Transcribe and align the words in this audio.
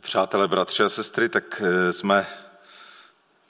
Přátelé, 0.00 0.48
bratři 0.48 0.82
a 0.82 0.88
sestry, 0.88 1.28
tak 1.28 1.62
eh, 1.64 1.92
jsme, 1.92 2.26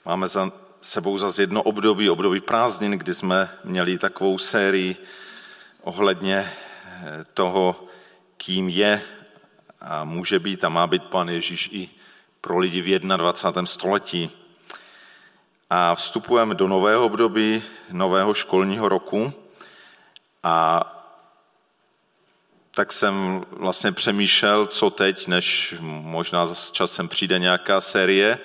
máme 0.05 0.27
za 0.27 0.51
sebou 0.81 1.17
zase 1.17 1.41
jedno 1.41 1.63
období, 1.63 2.09
období 2.09 2.41
prázdnin, 2.41 2.91
kdy 2.91 3.13
jsme 3.13 3.49
měli 3.63 3.97
takovou 3.97 4.37
sérii 4.37 4.97
ohledně 5.81 6.37
eh, 6.45 7.23
toho, 7.33 7.87
kým 8.37 8.69
je 8.69 9.01
a 9.81 10.03
může 10.03 10.39
být 10.39 10.63
a 10.63 10.69
má 10.69 10.87
být 10.87 11.03
Pan 11.03 11.29
Ježíš 11.29 11.69
i 11.71 11.89
pro 12.41 12.57
lidi 12.57 12.81
v 12.81 12.99
21. 12.99 13.65
století. 13.65 14.31
A 15.69 15.95
vstupujeme 15.95 16.55
do 16.55 16.67
nového 16.67 17.05
období, 17.05 17.63
nového 17.91 18.33
školního 18.33 18.89
roku 18.89 19.33
a 20.43 20.94
tak 22.75 22.93
jsem 22.93 23.45
vlastně 23.51 23.91
přemýšlel, 23.91 24.65
co 24.65 24.89
teď, 24.89 25.27
než 25.27 25.75
možná 25.79 26.55
s 26.55 26.71
časem 26.71 27.07
přijde 27.07 27.39
nějaká 27.39 27.81
série, 27.81 28.37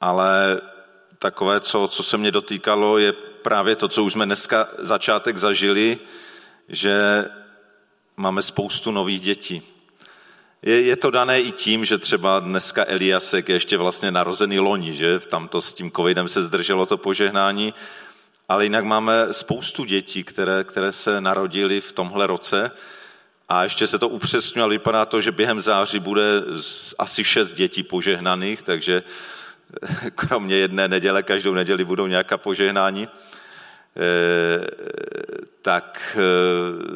ale 0.00 0.60
takové, 1.18 1.60
co, 1.60 1.88
co 1.88 2.02
se 2.02 2.16
mě 2.18 2.30
dotýkalo, 2.30 2.98
je 2.98 3.12
právě 3.42 3.76
to, 3.76 3.88
co 3.88 4.04
už 4.04 4.12
jsme 4.12 4.26
dneska 4.26 4.68
začátek 4.78 5.38
zažili, 5.38 5.98
že 6.68 7.24
máme 8.16 8.42
spoustu 8.42 8.90
nových 8.90 9.20
dětí. 9.20 9.62
Je, 10.62 10.82
je 10.82 10.96
to 10.96 11.10
dané 11.10 11.40
i 11.40 11.50
tím, 11.50 11.84
že 11.84 11.98
třeba 11.98 12.40
dneska 12.40 12.84
Eliasek 12.86 13.48
je 13.48 13.56
ještě 13.56 13.76
vlastně 13.76 14.10
narozený 14.10 14.58
loni, 14.58 14.94
že? 14.94 15.20
Tam 15.20 15.48
to 15.48 15.60
s 15.60 15.72
tím 15.72 15.90
covidem 15.90 16.28
se 16.28 16.44
zdrželo 16.44 16.86
to 16.86 16.96
požehnání, 16.96 17.74
ale 18.48 18.64
jinak 18.64 18.84
máme 18.84 19.26
spoustu 19.30 19.84
dětí, 19.84 20.24
které, 20.24 20.64
které 20.64 20.92
se 20.92 21.20
narodily 21.20 21.80
v 21.80 21.92
tomhle 21.92 22.26
roce 22.26 22.70
a 23.50 23.62
ještě 23.62 23.86
se 23.86 23.98
to 23.98 24.08
upřesňuje, 24.08 24.62
ale 24.62 24.74
vypadá 24.74 25.06
to, 25.06 25.20
že 25.20 25.32
během 25.32 25.60
září 25.60 25.98
bude 25.98 26.22
asi 26.98 27.24
šest 27.24 27.52
dětí 27.52 27.82
požehnaných, 27.82 28.62
takže 28.62 29.02
kromě 30.14 30.56
jedné 30.56 30.88
neděle, 30.88 31.22
každou 31.22 31.54
neděli 31.54 31.84
budou 31.84 32.06
nějaká 32.06 32.38
požehnání. 32.38 33.08
Eh, 33.08 34.66
tak 35.62 36.16
eh, 36.16 36.22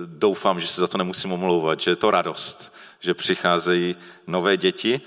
doufám, 0.06 0.60
že 0.60 0.69
se 0.69 0.80
za 0.80 0.86
to 0.86 0.98
nemusím 0.98 1.32
omlouvat, 1.32 1.80
že 1.80 1.91
je 1.91 1.97
to 1.97 2.10
radost, 2.10 2.75
že 3.00 3.14
přicházejí 3.14 3.97
nové 4.27 4.56
děti. 4.56 5.00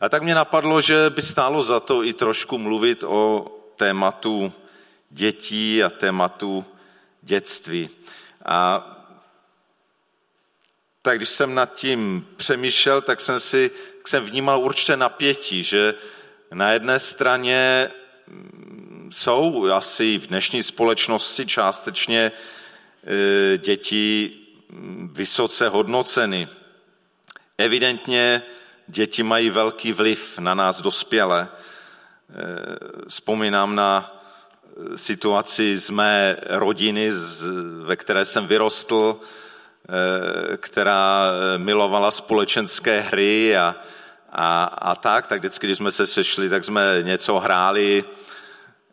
A 0.00 0.08
tak 0.08 0.22
mě 0.22 0.34
napadlo, 0.34 0.80
že 0.80 1.10
by 1.10 1.22
stálo 1.22 1.62
za 1.62 1.80
to 1.80 2.04
i 2.04 2.12
trošku 2.12 2.58
mluvit 2.58 3.04
o 3.04 3.46
tématu 3.76 4.52
dětí 5.10 5.84
a 5.84 5.90
tématu 5.90 6.64
dětství. 7.22 7.90
A 8.44 8.99
tak 11.02 11.16
když 11.18 11.28
jsem 11.28 11.54
nad 11.54 11.74
tím 11.74 12.26
přemýšlel, 12.36 13.02
tak 13.02 13.20
jsem 13.20 13.40
si 13.40 13.70
tak 14.00 14.08
jsem 14.08 14.24
vnímal 14.24 14.60
určité 14.60 14.96
napětí, 14.96 15.64
že 15.64 15.94
na 16.52 16.72
jedné 16.72 16.98
straně 16.98 17.90
mm, 18.26 19.10
jsou 19.12 19.66
asi 19.66 20.18
v 20.18 20.26
dnešní 20.26 20.62
společnosti 20.62 21.46
částečně 21.46 22.32
e, 22.32 23.58
děti 23.58 24.36
mm, 24.68 25.10
vysoce 25.12 25.68
hodnoceny. 25.68 26.48
Evidentně 27.58 28.42
děti 28.86 29.22
mají 29.22 29.50
velký 29.50 29.92
vliv 29.92 30.38
na 30.38 30.54
nás 30.54 30.82
dospělé. 30.82 31.48
E, 31.48 31.54
vzpomínám 33.08 33.74
na 33.74 34.20
e, 34.94 34.98
situaci 34.98 35.78
z 35.78 35.90
mé 35.90 36.36
rodiny, 36.48 37.10
ve 37.82 37.96
které 37.96 38.24
jsem 38.24 38.46
vyrostl, 38.46 39.20
která 40.56 41.24
eh, 41.24 41.58
milovala 41.58 42.10
společenské 42.10 43.00
hry 43.00 43.56
a, 43.56 43.76
a, 44.32 44.64
a 44.64 44.94
tak, 44.94 45.26
tak 45.26 45.38
vždycky, 45.38 45.66
když 45.66 45.76
jsme 45.76 45.90
se 45.90 46.06
sešli, 46.06 46.48
tak 46.48 46.64
jsme 46.64 46.82
něco 47.02 47.38
hráli 47.38 48.04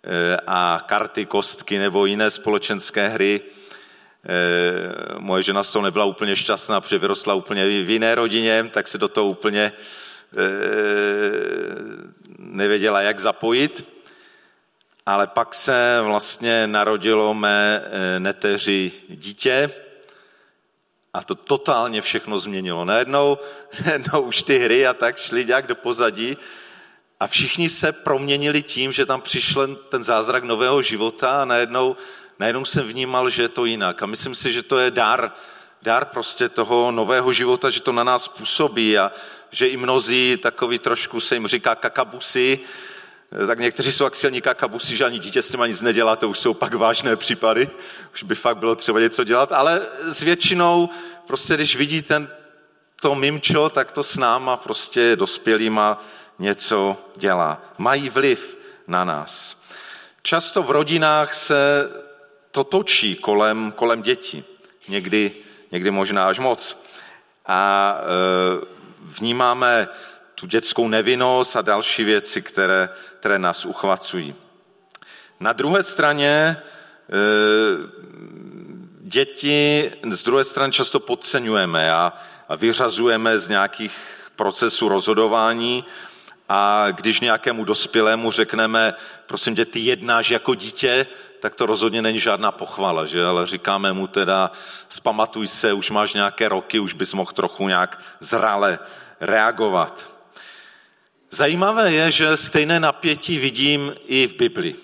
eh, 0.04 0.38
a 0.48 0.84
karty, 0.86 1.26
kostky 1.26 1.78
nebo 1.78 2.06
jiné 2.06 2.30
společenské 2.30 3.08
hry. 3.08 3.42
Moje 5.18 5.44
žena 5.44 5.64
z 5.64 5.72
toho 5.72 5.84
nebyla 5.84 6.06
úplně 6.06 6.36
šťastná, 6.36 6.82
protože 6.82 6.98
vyrostla 6.98 7.34
úplně 7.34 7.66
v 7.68 7.90
jiné 7.90 8.16
rodině, 8.16 8.70
tak 8.74 8.88
se 8.88 8.98
do 8.98 9.08
toho 9.08 9.28
úplně 9.28 9.72
nevěděla, 12.40 13.02
jak 13.02 13.20
zapojit. 13.20 13.88
Ale 15.06 15.28
pak 15.28 15.56
se 15.56 16.00
vlastně 16.04 16.68
narodilo 16.68 17.34
mé 17.34 17.84
neteři 18.20 18.92
dítě, 19.10 19.70
a 21.18 21.24
to 21.24 21.36
totálně 21.36 22.02
všechno 22.02 22.40
změnilo. 22.40 22.86
Najednou, 22.86 23.38
najednou 23.86 24.22
už 24.22 24.42
ty 24.42 24.60
hry 24.60 24.88
a 24.88 24.94
tak 24.94 25.18
šly 25.18 25.46
nějak 25.46 25.68
do 25.68 25.76
pozadí 25.76 26.38
a 27.20 27.28
všichni 27.28 27.70
se 27.70 27.92
proměnili 27.92 28.64
tím, 28.64 28.92
že 28.92 29.06
tam 29.06 29.22
přišel 29.22 29.76
ten 29.76 30.04
zázrak 30.04 30.44
nového 30.44 30.82
života 30.82 31.42
a 31.42 31.46
najednou, 31.46 31.96
najednou 32.40 32.66
jsem 32.66 32.88
vnímal, 32.88 33.30
že 33.30 33.42
je 33.42 33.50
to 33.50 33.66
jinak. 33.66 34.04
A 34.04 34.06
myslím 34.06 34.36
si, 34.36 34.52
že 34.52 34.64
to 34.64 34.78
je 34.78 34.92
dar, 34.92 35.32
dar 35.82 36.06
prostě 36.06 36.50
toho 36.50 36.92
nového 36.92 37.34
života, 37.34 37.70
že 37.70 37.82
to 37.82 37.92
na 37.92 38.04
nás 38.04 38.28
působí 38.28 38.98
a 38.98 39.12
že 39.52 39.68
i 39.68 39.78
mnozí 39.78 40.38
takový 40.38 40.80
trošku 40.80 41.20
se 41.20 41.36
jim 41.36 41.48
říká 41.48 41.76
kakabusy, 41.76 42.60
tak 43.48 43.60
někteří 43.60 43.92
jsou 43.92 44.04
jak 44.04 44.16
silní 44.16 44.42
kakabusy, 44.42 44.98
že 44.98 45.06
ani 45.06 45.20
dítě 45.20 45.42
s 45.42 45.50
těma 45.50 45.68
nic 45.68 45.82
nedělá, 45.82 46.16
to 46.16 46.30
už 46.30 46.40
jsou 46.40 46.54
pak 46.54 46.74
vážné 46.74 47.16
případy, 47.16 47.70
už 48.14 48.24
by 48.24 48.36
fakt 48.36 48.58
bylo 48.58 48.76
třeba 48.76 49.00
něco 49.00 49.24
dělat, 49.24 49.52
ale 49.52 49.82
s 50.04 50.24
většinou, 50.24 50.90
prostě 51.28 51.56
když 51.56 51.76
vidí 51.76 52.02
ten, 52.02 52.30
to 53.02 53.16
mimčo, 53.16 53.70
tak 53.70 53.92
to 53.92 54.04
s 54.04 54.18
náma 54.18 54.58
prostě 54.58 55.16
dospělýma 55.16 56.04
něco 56.40 56.98
dělá. 57.16 57.62
Mají 57.78 58.10
vliv 58.10 58.58
na 58.88 59.04
nás. 59.04 59.62
Často 60.22 60.64
v 60.64 60.72
rodinách 60.72 61.34
se 61.34 61.90
to 62.52 62.64
točí 62.64 63.16
kolem, 63.16 63.74
kolem 63.76 64.02
dětí. 64.02 64.44
Někdy, 64.88 65.32
někdy 65.72 65.92
možná 65.92 66.28
až 66.28 66.40
moc. 66.40 66.84
A 67.46 67.94
e, 67.98 68.66
vnímáme 69.20 69.88
tu 70.40 70.48
dětskou 70.48 70.88
nevinnost 70.88 71.56
a 71.56 71.62
další 71.62 72.04
věci, 72.04 72.42
které, 72.42 72.90
které 73.20 73.40
nás 73.40 73.66
uchvacují. 73.66 74.36
Na 75.40 75.54
druhé 75.54 75.84
straně 75.84 76.28
e, 76.28 76.58
děti 79.02 79.92
z 80.12 80.24
druhé 80.24 80.44
strany 80.44 80.72
často 80.72 81.00
podceňujeme 81.00 81.92
a, 81.92 82.14
a 82.50 82.56
vyřazujeme 82.56 83.40
z 83.40 83.48
nějakých 83.48 83.98
procesů 84.36 84.90
rozhodování 84.90 85.86
a 86.50 86.88
když 86.92 87.20
nějakému 87.20 87.66
dospělému 87.66 88.32
řekneme, 88.32 88.94
prosím 89.26 89.56
tě, 89.56 89.66
ty 89.66 89.80
jednáš 89.80 90.30
jako 90.30 90.56
dítě, 90.56 91.08
tak 91.40 91.56
to 91.56 91.66
rozhodně 91.66 92.02
není 92.02 92.20
žádná 92.20 92.52
pochvala, 92.52 93.06
že? 93.06 93.26
ale 93.26 93.48
říkáme 93.48 93.94
mu 93.94 94.08
teda, 94.08 94.52
spamatuj 94.90 95.48
se, 95.48 95.74
už 95.74 95.90
máš 95.90 96.14
nějaké 96.14 96.50
roky, 96.50 96.80
už 96.80 96.94
bys 96.94 97.14
mohl 97.14 97.32
trochu 97.32 97.68
nějak 97.68 98.00
zrale 98.20 98.80
reagovat. 99.20 100.17
Zajímavé 101.32 101.94
je, 101.94 102.12
že 102.12 102.38
stejné 102.38 102.80
napětí 102.80 103.38
vidím 103.38 103.96
i 104.06 104.28
v 104.28 104.36
Bibli. 104.36 104.76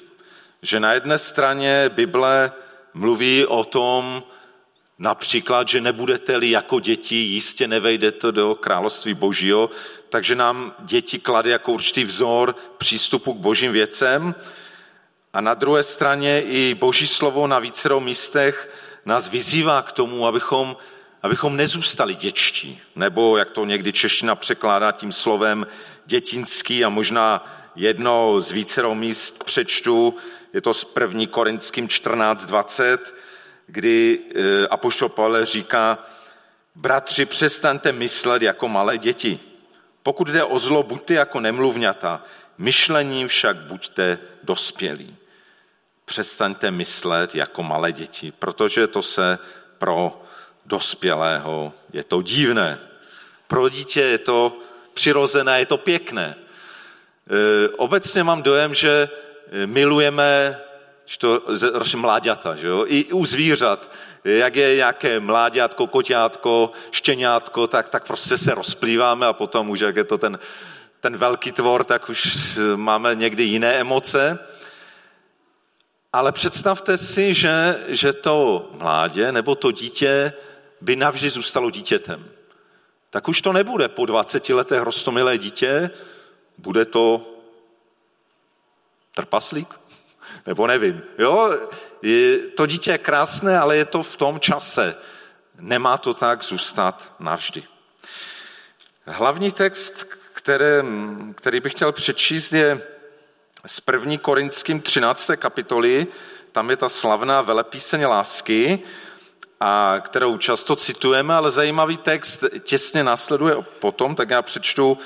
Že 0.62 0.80
na 0.80 0.94
jedné 0.94 1.18
straně 1.18 1.90
Bible 1.90 2.52
mluví 2.94 3.46
o 3.46 3.64
tom, 3.64 4.24
například, 5.00 5.68
že 5.68 5.81
nebudete-li 5.81 6.50
jako 6.50 6.80
děti, 6.80 7.16
jistě 7.16 7.68
nevejdete 7.68 8.31
do 8.31 8.56
království 8.56 9.14
božího, 9.14 9.70
takže 10.09 10.36
nám 10.36 10.74
děti 10.80 11.20
klade 11.20 11.50
jako 11.50 11.72
určitý 11.72 12.04
vzor 12.04 12.56
přístupu 12.78 13.34
k 13.34 13.38
božím 13.38 13.72
věcem. 13.72 14.36
A 15.34 15.42
na 15.42 15.54
druhé 15.54 15.84
straně 15.84 16.42
i 16.42 16.74
boží 16.74 17.08
slovo 17.08 17.48
na 17.48 17.60
vícerou 17.60 18.00
místech 18.00 18.70
nás 19.06 19.30
vyzývá 19.30 19.81
k 19.81 19.92
tomu, 19.92 20.28
abychom, 20.28 20.75
abychom 21.24 21.56
nezůstali 21.56 22.16
děčtí. 22.16 22.81
Nebo, 22.96 23.38
jak 23.38 23.52
to 23.52 23.66
někdy 23.66 23.94
čeština 23.94 24.36
překládá 24.36 24.92
tím 24.92 25.12
slovem, 25.12 25.68
dětinský 26.06 26.86
a 26.86 26.90
možná 26.90 27.48
jedno 27.75 28.40
z 28.40 28.52
vícerou 28.52 28.96
míst 28.96 29.44
přečtu, 29.44 30.16
je 30.54 30.62
to 30.62 30.74
s 30.74 30.84
první 30.84 31.28
Korinským 31.28 31.88
14.20, 31.88 32.98
kdy 33.68 34.20
eh, 34.20 34.68
Apoštol 34.68 35.10
Pavel 35.10 35.46
říká, 35.46 35.98
bratři, 36.75 37.25
přestaňte 37.25 37.92
myslet 37.92 38.42
jako 38.42 38.68
malé 38.68 38.98
děti. 38.98 39.40
Pokud 40.04 40.28
jde 40.28 40.44
o 40.44 40.60
zlo, 40.60 40.84
buďte 40.84 41.14
jako 41.14 41.40
nemluvňata, 41.40 42.24
myšlení 42.58 43.28
však 43.28 43.58
buďte 43.58 44.20
dospělí. 44.44 45.16
Přestaňte 46.06 46.72
myslet 46.72 47.36
jako 47.36 47.64
malé 47.64 47.92
děti, 47.92 48.34
protože 48.40 48.88
to 48.88 49.02
se 49.02 49.40
pro 49.78 50.23
dospělého 50.65 51.74
je 51.94 52.04
to 52.04 52.21
divné. 52.21 52.80
Pro 53.48 53.69
dítě 53.69 54.01
je 54.01 54.18
to 54.18 54.57
přirozené, 54.94 55.60
je 55.60 55.65
to 55.65 55.77
pěkné. 55.77 56.36
E, 56.36 57.69
obecně 57.69 58.24
mám 58.24 58.44
dojem, 58.44 58.74
že 58.74 59.10
milujeme, 59.65 60.60
to 61.18 61.42
roste 61.74 61.98
mláďata, 61.98 62.56
že 62.56 62.68
jo? 62.68 62.86
I 62.88 63.13
u 63.13 63.25
zvířat, 63.25 63.92
jak 64.24 64.56
je 64.56 64.75
nějaké 64.75 65.19
mláďátko, 65.19 65.88
koťátko, 65.88 66.71
štěňátko, 66.92 67.68
tak, 67.68 67.89
tak 67.89 68.07
prostě 68.07 68.38
se 68.38 68.56
rozplýváme 68.56 69.25
a 69.27 69.33
potom 69.33 69.69
už, 69.69 69.80
jak 69.80 69.95
je 69.95 70.04
to 70.04 70.18
ten, 70.18 70.39
ten 71.00 71.18
velký 71.18 71.51
tvor, 71.51 71.83
tak 71.83 72.10
už 72.10 72.60
máme 72.75 73.15
někdy 73.15 73.44
jiné 73.44 73.74
emoce. 73.75 74.39
Ale 76.13 76.31
představte 76.31 76.98
si, 76.98 77.33
že, 77.33 77.80
že 77.88 78.13
to 78.13 78.69
mládě 78.74 79.31
nebo 79.31 79.56
to 79.56 79.71
dítě 79.71 80.33
by 80.83 80.95
navždy 80.95 81.30
zůstalo 81.30 81.69
dítětem. 81.69 82.30
Tak 83.09 83.27
už 83.27 83.41
to 83.41 83.53
nebude 83.53 83.88
po 83.88 84.06
20 84.06 84.50
letech 84.50 84.81
rostomilé 84.81 85.38
dítě, 85.38 85.89
bude 86.57 86.85
to 86.85 87.30
trpaslík? 89.15 89.80
Nebo 90.47 90.68
nevím. 90.68 91.01
Jo, 91.18 91.59
je, 92.01 92.38
to 92.38 92.65
dítě 92.65 92.91
je 92.91 92.97
krásné, 92.97 93.59
ale 93.59 93.77
je 93.77 93.85
to 93.85 94.03
v 94.03 94.15
tom 94.15 94.39
čase. 94.39 94.95
Nemá 95.59 95.97
to 95.97 96.13
tak 96.13 96.44
zůstat 96.44 97.13
navždy. 97.19 97.63
Hlavní 99.06 99.51
text, 99.51 100.07
které, 100.33 100.83
který 101.36 101.59
bych 101.59 101.74
chtěl 101.74 101.91
přečíst, 101.91 102.53
je 102.53 102.88
z 103.65 103.81
1. 103.91 104.18
Korinským 104.18 104.81
13. 104.81 105.31
kapitoly. 105.36 106.07
Tam 106.51 106.69
je 106.69 106.77
ta 106.77 106.89
slavná 106.89 107.41
velepíseň 107.41 108.06
lásky, 108.06 108.79
a 109.65 110.00
kterou 110.00 110.38
často 110.38 110.75
citujeme, 110.75 111.33
ale 111.33 111.51
zajímavý 111.51 111.98
text 111.98 112.44
těsně 112.60 113.04
následuje 113.04 113.56
potom, 113.80 114.15
tak 114.15 114.30
já 114.30 114.42
přečtu 114.42 114.98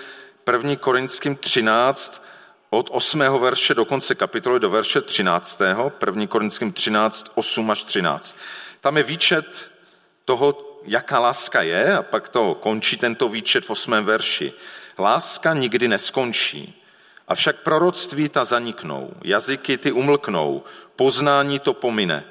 1. 0.51 0.75
Korinským 0.75 1.35
13, 1.35 2.25
od 2.69 2.89
8. 2.91 3.19
verše 3.19 3.73
do 3.73 3.85
konce 3.85 4.15
kapitoly 4.15 4.59
do 4.59 4.69
verše 4.69 5.01
13. 5.01 5.61
1. 6.05 6.27
Korinským 6.27 6.73
13, 6.73 7.31
8 7.35 7.71
až 7.71 7.83
13. 7.83 8.37
Tam 8.81 8.97
je 8.97 9.03
výčet 9.03 9.69
toho, 10.25 10.79
jaká 10.85 11.19
láska 11.19 11.61
je 11.61 11.97
a 11.97 12.03
pak 12.03 12.29
to 12.29 12.55
končí 12.55 12.97
tento 12.97 13.29
výčet 13.29 13.65
v 13.65 13.69
8. 13.69 13.91
verši. 13.91 14.53
Láska 14.99 15.53
nikdy 15.53 15.87
neskončí, 15.87 16.81
avšak 17.27 17.55
proroctví 17.55 18.29
ta 18.29 18.45
zaniknou, 18.45 19.13
jazyky 19.23 19.77
ty 19.77 19.91
umlknou, 19.91 20.63
poznání 20.95 21.59
to 21.59 21.73
pomine. 21.73 22.23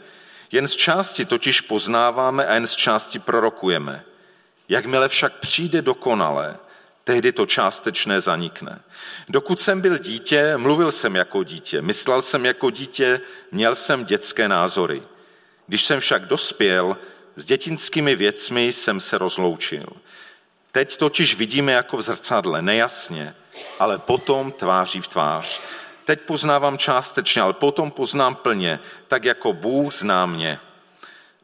Jen 0.57 0.69
z 0.69 0.77
části 0.77 1.25
totiž 1.25 1.61
poznáváme 1.61 2.47
a 2.47 2.55
jen 2.55 2.67
z 2.67 2.77
části 2.77 3.19
prorokujeme. 3.19 4.05
Jakmile 4.69 5.09
však 5.09 5.33
přijde 5.33 5.83
dokonalé, 5.83 6.57
tehdy 7.05 7.33
to 7.33 7.47
částečné 7.47 8.21
zanikne. 8.21 8.81
Dokud 9.29 9.61
jsem 9.61 9.81
byl 9.81 9.99
dítě, 9.99 10.57
mluvil 10.57 10.93
jsem 10.93 11.17
jako 11.17 11.43
dítě, 11.43 11.83
myslel 11.83 12.23
jsem 12.23 12.47
jako 12.47 12.71
dítě, 12.71 13.21
měl 13.53 13.75
jsem 13.75 14.05
dětské 14.05 14.49
názory. 14.49 15.03
Když 15.67 15.85
jsem 15.85 16.01
však 16.01 16.27
dospěl, 16.27 16.97
s 17.37 17.45
dětinskými 17.45 18.17
věcmi 18.17 18.73
jsem 18.73 19.01
se 19.01 19.19
rozloučil. 19.19 19.87
Teď 20.73 20.97
totiž 20.97 21.35
vidíme 21.35 21.73
jako 21.73 21.97
v 21.97 22.03
zrcadle, 22.03 22.63
nejasně, 22.63 23.35
ale 23.79 23.99
potom 23.99 24.53
tváří 24.53 25.01
v 25.01 25.09
tvář. 25.09 25.61
Teď 26.07 26.21
poznávám 26.21 26.79
částečně, 26.79 27.43
ale 27.43 27.53
potom 27.53 27.91
poznám 27.91 28.35
plně, 28.35 28.81
tak 29.09 29.25
jako 29.25 29.53
Bůh 29.53 29.95
zná 29.95 30.27
mě. 30.27 30.61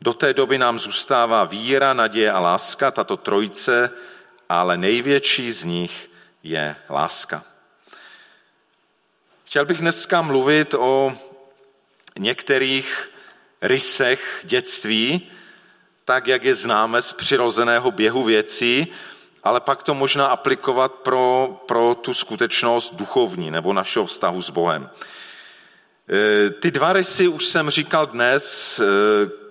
Do 0.00 0.14
té 0.14 0.35
doby 0.35 0.59
nám 0.59 0.79
zůstává 0.79 1.44
víra, 1.44 1.93
naděje 1.93 2.32
a 2.32 2.41
láska, 2.41 2.91
tato 2.91 3.17
trojice, 3.17 3.91
ale 4.49 4.76
největší 4.76 5.53
z 5.53 5.64
nich 5.64 6.11
je 6.43 6.76
láska. 6.91 7.44
Chtěl 9.44 9.67
bych 9.67 9.79
dneska 9.79 10.23
mluvit 10.23 10.75
o 10.75 11.17
některých 12.19 13.11
rysech 13.62 14.41
dětství, 14.44 15.31
tak 16.05 16.26
jak 16.26 16.44
je 16.44 16.55
známe 16.55 17.03
z 17.03 17.12
přirozeného 17.12 17.91
běhu 17.91 18.23
věcí, 18.23 18.87
ale 19.44 19.61
pak 19.61 19.83
to 19.83 19.94
možná 19.94 20.27
aplikovat 20.27 20.93
pro, 20.93 21.56
pro 21.67 21.94
tu 21.94 22.15
skutečnost 22.15 22.94
duchovní 22.94 23.50
nebo 23.50 23.73
našeho 23.73 24.06
vztahu 24.06 24.43
s 24.43 24.50
Bohem. 24.50 24.91
E, 26.11 26.50
ty 26.50 26.71
dva 26.71 26.93
rysy 26.93 27.29
už 27.29 27.47
jsem 27.47 27.71
říkal 27.71 28.06
dnes, 28.06 28.79
e, 28.81 28.85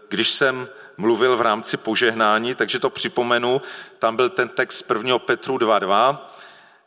když 0.10 0.30
jsem 0.30 0.70
mluvil 0.98 1.38
v 1.38 1.42
rámci 1.42 1.78
požehnání, 1.78 2.56
takže 2.56 2.80
to 2.80 2.90
připomenu. 2.90 3.62
Tam 4.00 4.16
byl 4.16 4.30
ten 4.30 4.50
text 4.50 4.86
1. 4.90 5.20
Petru 5.20 5.58
2.2. 5.58 6.18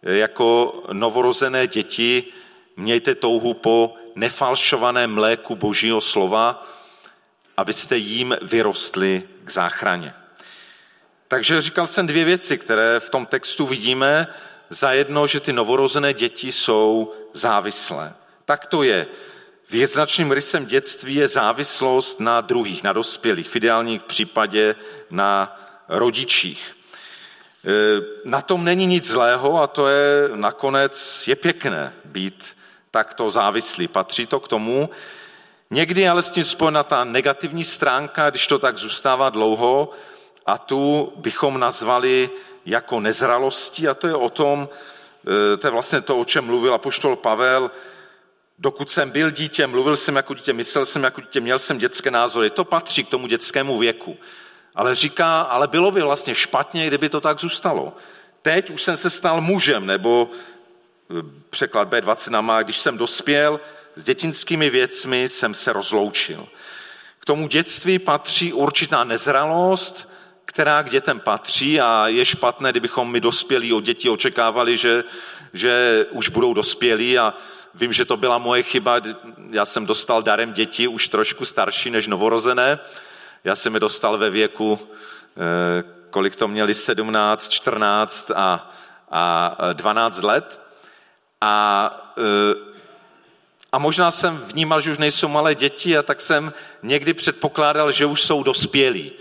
Jako 0.03 0.83
novorozené 0.93 1.67
děti 1.67 2.25
mějte 2.77 3.15
touhu 3.15 3.55
po 3.55 3.95
nefalšovaném 4.15 5.15
mléku 5.15 5.57
božího 5.57 6.01
slova, 6.01 6.67
abyste 7.57 7.97
jím 7.97 8.37
vyrostli 8.43 9.23
k 9.45 9.51
záchraně. 9.51 10.15
Takže 11.29 11.63
říkal 11.63 11.87
jsem 11.87 12.07
dvě 12.07 12.25
věci, 12.25 12.59
které 12.59 13.01
v 13.01 13.11
tom 13.11 13.27
textu 13.27 13.67
vidíme. 13.67 14.27
Za 14.71 14.93
jedno, 14.93 15.27
že 15.27 15.41
ty 15.41 15.53
novorozené 15.53 16.15
děti 16.15 16.53
jsou 16.53 17.15
závislé. 17.33 18.13
Tak 18.45 18.67
to 18.67 18.83
je. 18.83 19.07
Věznačným 19.71 20.33
rysem 20.33 20.67
dětství 20.67 21.15
je 21.15 21.29
závislost 21.29 22.21
na 22.21 22.41
druhých, 22.41 22.83
na 22.83 22.93
dospělých, 22.93 23.49
v 23.49 23.57
ideálním 23.57 24.01
případě 24.07 24.77
na 25.11 25.61
rodičích. 25.89 26.77
E, 27.65 27.71
na 28.25 28.41
tom 28.41 28.65
není 28.65 28.87
nic 28.87 29.07
zlého 29.07 29.63
a 29.63 29.67
to 29.67 29.89
je 29.89 30.29
nakonec 30.35 31.25
je 31.29 31.37
pěkné 31.37 31.93
být 32.05 32.57
takto 32.91 33.31
závislý. 33.31 33.89
Patří 33.89 34.27
to 34.27 34.41
k 34.41 34.49
tomu. 34.49 34.91
Někdy 35.71 36.09
ale 36.09 36.23
s 36.23 36.31
tím 36.31 36.45
spojena 36.45 36.83
ta 36.83 37.05
negativní 37.05 37.65
stránka, 37.65 38.31
když 38.31 38.47
to 38.47 38.59
tak 38.59 38.79
zůstává 38.79 39.31
dlouho, 39.31 39.91
a 40.47 40.59
tu 40.59 41.13
bychom 41.17 41.61
nazvali 41.61 42.31
jako 42.67 43.01
nezralostí 43.01 43.89
a 43.89 43.95
to 43.95 44.07
je 44.07 44.15
o 44.15 44.31
tom, 44.31 44.69
e, 45.55 45.57
to 45.57 45.67
je 45.67 45.71
vlastně 45.71 46.01
to, 46.01 46.19
o 46.19 46.25
čem 46.25 46.45
mluvil 46.45 46.75
apoštol 46.75 47.17
Pavel, 47.17 47.71
dokud 48.59 48.91
jsem 48.91 49.11
byl 49.11 49.31
dítě, 49.31 49.67
mluvil 49.67 49.97
jsem 49.97 50.17
jako 50.17 50.35
dítě, 50.35 50.53
myslel 50.53 50.87
jsem 50.87 51.03
jako 51.03 51.21
dítě, 51.21 51.41
měl 51.41 51.59
jsem 51.59 51.79
dětské 51.79 52.11
názory, 52.11 52.51
to 52.51 52.65
patří 52.65 53.05
k 53.05 53.09
tomu 53.09 53.27
dětskému 53.27 53.79
věku. 53.79 54.17
Ale 54.75 54.95
říká, 54.95 55.41
ale 55.41 55.69
bylo 55.69 55.91
by 55.91 56.03
vlastně 56.03 56.35
špatně, 56.35 56.87
kdyby 56.87 57.09
to 57.09 57.21
tak 57.21 57.41
zůstalo. 57.41 57.93
Teď 58.43 58.71
už 58.71 58.83
jsem 58.83 58.97
se 58.97 59.11
stal 59.11 59.41
mužem, 59.41 59.87
nebo 59.87 60.31
e, 60.31 61.15
překlad 61.51 61.89
B20 61.89 62.31
nám 62.31 62.47
má, 62.47 62.63
když 62.63 62.79
jsem 62.79 62.99
dospěl, 62.99 63.61
s 63.97 64.05
dětinskými 64.05 64.71
věcmi 64.71 65.29
jsem 65.29 65.55
se 65.55 65.73
rozloučil. 65.73 66.47
K 67.21 67.25
tomu 67.25 67.49
dětství 67.49 67.99
patří 67.99 68.53
určitá 68.53 69.05
nezralost, 69.05 70.14
která 70.45 70.83
k 70.83 70.91
dětem 70.91 71.21
patří 71.21 71.81
a 71.81 72.09
je 72.09 72.25
špatné, 72.25 72.71
kdybychom 72.71 73.11
my 73.11 73.21
dospělí 73.21 73.73
od 73.73 73.85
dětí 73.85 74.09
očekávali, 74.09 74.77
že, 74.77 75.05
že 75.53 76.07
už 76.11 76.29
budou 76.29 76.55
dospělí 76.55 77.19
a 77.19 77.35
vím, 77.75 77.93
že 77.93 78.05
to 78.05 78.17
byla 78.17 78.39
moje 78.39 78.63
chyba, 78.63 79.01
já 79.51 79.65
jsem 79.65 79.87
dostal 79.87 80.23
darem 80.23 80.53
děti 80.53 80.89
už 80.89 81.09
trošku 81.09 81.45
starší 81.45 81.91
než 81.91 82.07
novorozené, 82.07 82.79
já 83.45 83.57
jsem 83.57 83.75
je 83.75 83.81
dostal 83.81 84.19
ve 84.19 84.31
věku, 84.31 84.79
eh, 85.37 85.85
kolik 86.11 86.37
to 86.37 86.49
měli, 86.49 86.75
17, 86.75 87.49
14 87.49 88.31
a, 88.31 88.73
a 89.11 89.57
12 89.73 90.23
let. 90.23 90.61
A 91.41 92.15
eh, 92.19 92.75
a 93.73 93.79
možná 93.79 94.11
jsem 94.11 94.39
vnímal, 94.39 94.81
že 94.81 94.93
už 94.93 94.99
nejsou 94.99 95.29
malé 95.29 95.55
děti 95.55 95.99
a 95.99 96.03
tak 96.03 96.21
jsem 96.21 96.53
někdy 96.83 97.15
předpokládal, 97.15 97.93
že 97.93 98.07
už 98.07 98.23
jsou 98.23 98.43
dospělí 98.43 99.13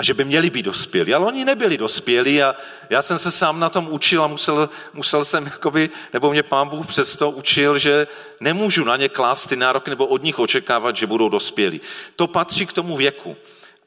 a 0.00 0.02
že 0.02 0.14
by 0.14 0.24
měli 0.24 0.50
být 0.50 0.62
dospělí. 0.62 1.14
Ale 1.14 1.26
oni 1.26 1.44
nebyli 1.44 1.78
dospělí 1.78 2.42
a 2.42 2.56
já 2.90 3.02
jsem 3.02 3.18
se 3.18 3.30
sám 3.30 3.60
na 3.60 3.68
tom 3.68 3.88
učil 3.90 4.24
a 4.24 4.26
musel, 4.26 4.68
musel 4.92 5.24
jsem, 5.24 5.44
jakoby, 5.44 5.90
nebo 6.12 6.30
mě 6.30 6.42
pán 6.42 6.68
Bůh 6.68 6.86
přesto 6.86 7.30
učil, 7.30 7.78
že 7.78 8.06
nemůžu 8.40 8.84
na 8.84 8.96
ně 8.96 9.08
klást 9.08 9.46
ty 9.46 9.56
nároky 9.56 9.90
nebo 9.90 10.06
od 10.06 10.22
nich 10.22 10.38
očekávat, 10.38 10.96
že 10.96 11.06
budou 11.06 11.28
dospělí. 11.28 11.80
To 12.16 12.26
patří 12.26 12.66
k 12.66 12.72
tomu 12.72 12.96
věku. 12.96 13.36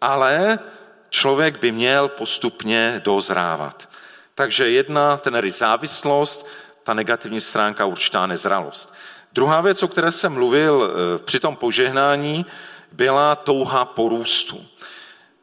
Ale 0.01 0.59
člověk 1.09 1.59
by 1.59 1.71
měl 1.71 2.07
postupně 2.07 3.01
dozrávat. 3.03 3.89
Takže 4.35 4.69
jedna, 4.69 5.17
ten 5.17 5.51
závislost, 5.51 6.47
ta 6.83 6.93
negativní 6.93 7.41
stránka 7.41 7.85
určitá 7.85 8.27
nezralost. 8.27 8.93
Druhá 9.33 9.61
věc, 9.61 9.83
o 9.83 9.87
které 9.87 10.11
jsem 10.11 10.33
mluvil 10.33 10.83
eh, 10.85 11.17
při 11.25 11.39
tom 11.39 11.55
požehnání, 11.55 12.45
byla 12.91 13.35
touha 13.35 13.85
porůstu 13.85 14.65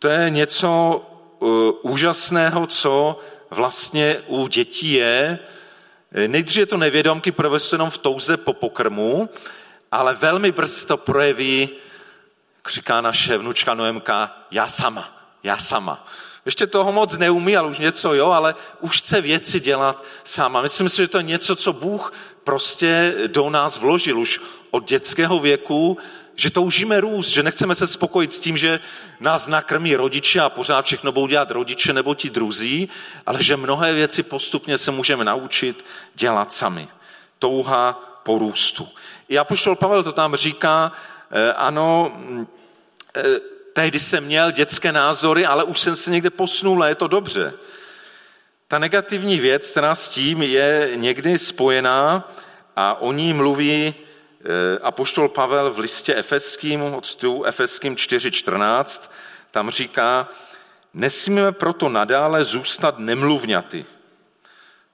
to 0.00 0.09
je 0.09 0.30
něco 0.30 1.02
uh, 1.38 1.73
úžasného, 1.83 2.66
co 2.66 3.19
vlastně 3.50 4.16
u 4.26 4.49
dětí 4.49 4.92
je. 4.92 5.38
Nejdřív 6.26 6.61
je 6.61 6.66
to 6.66 6.76
nevědomky 6.76 7.33
provesto 7.33 7.75
jenom 7.75 7.90
v 7.90 7.99
touze 7.99 8.37
po 8.37 8.52
pokrmu, 8.52 9.28
ale 9.92 10.14
velmi 10.14 10.52
brzy 10.52 10.87
to 10.87 10.97
projeví, 10.97 11.69
říká 12.69 13.00
naše 13.00 13.38
vnučka 13.38 13.75
Noemka, 13.75 14.47
já 14.50 14.69
sama, 14.69 15.33
já 15.42 15.57
sama. 15.59 16.07
Ještě 16.47 16.66
toho 16.66 16.92
moc 16.92 17.19
neumí, 17.19 17.57
ale 17.57 17.69
už 17.69 17.78
něco 17.78 18.14
jo, 18.14 18.26
ale 18.26 18.54
už 18.80 18.99
chce 18.99 19.21
věci 19.21 19.61
dělat 19.61 20.04
sama. 20.25 20.62
Myslím 20.62 20.88
si, 20.88 20.97
že 20.97 21.09
to 21.09 21.19
je 21.19 21.23
něco, 21.25 21.57
co 21.57 21.73
Bůh 21.73 22.12
prostě 22.45 23.14
do 23.26 23.50
nás 23.50 23.78
vložil. 23.78 24.19
Už 24.19 24.40
od 24.71 24.88
dětského 24.88 25.38
věku, 25.38 25.99
že 26.37 26.50
toužíme 26.50 27.00
růst, 27.00 27.28
že 27.28 27.42
nechceme 27.42 27.75
se 27.75 27.87
spokojit 27.87 28.32
s 28.32 28.38
tím, 28.38 28.56
že 28.56 28.80
nás 29.20 29.46
nakrmí 29.46 29.96
rodiče 29.96 30.40
a 30.40 30.49
pořád 30.49 30.84
všechno 30.84 31.12
budou 31.12 31.26
dělat 31.26 31.50
rodiče 31.50 31.92
nebo 31.92 32.14
ti 32.14 32.30
druzí, 32.30 32.88
ale 33.26 33.42
že 33.42 33.56
mnohé 33.56 33.92
věci 33.92 34.22
postupně 34.22 34.78
se 34.78 34.90
můžeme 34.90 35.25
naučit 35.25 35.84
dělat 36.14 36.52
sami. 36.52 36.88
Touha 37.38 37.92
po 38.22 38.38
růstu. 38.38 38.88
I 39.28 39.38
Apoštol 39.38 39.76
Pavel 39.76 40.02
to 40.02 40.12
tam 40.12 40.37
říká, 40.37 40.92
eh, 41.30 41.52
ano, 41.52 42.12
eh, 43.16 43.22
tehdy 43.72 43.99
jsem 43.99 44.25
měl 44.25 44.50
dětské 44.50 44.92
názory, 44.92 45.46
ale 45.46 45.64
už 45.64 45.80
jsem 45.80 45.96
se 45.96 46.10
někde 46.10 46.30
posunul 46.30 46.82
a 46.82 46.88
je 46.88 46.94
to 46.94 47.08
dobře. 47.08 47.52
Ta 48.68 48.78
negativní 48.78 49.40
věc, 49.40 49.70
která 49.70 49.94
s 49.94 50.08
tím 50.08 50.42
je 50.42 50.90
někdy 50.94 51.38
spojená 51.38 52.32
a 52.76 53.00
o 53.00 53.12
ní 53.12 53.32
mluví 53.32 53.94
apoštol 54.82 55.28
Pavel 55.28 55.70
v 55.70 55.78
listě 55.78 56.14
efeským, 56.14 56.82
odstu 56.82 57.44
efeským 57.44 57.94
4.14, 57.94 59.11
tam 59.50 59.70
říká, 59.70 60.28
nesmíme 60.94 61.52
proto 61.52 61.88
nadále 61.88 62.44
zůstat 62.44 62.99
nemluvňaty, 62.99 63.85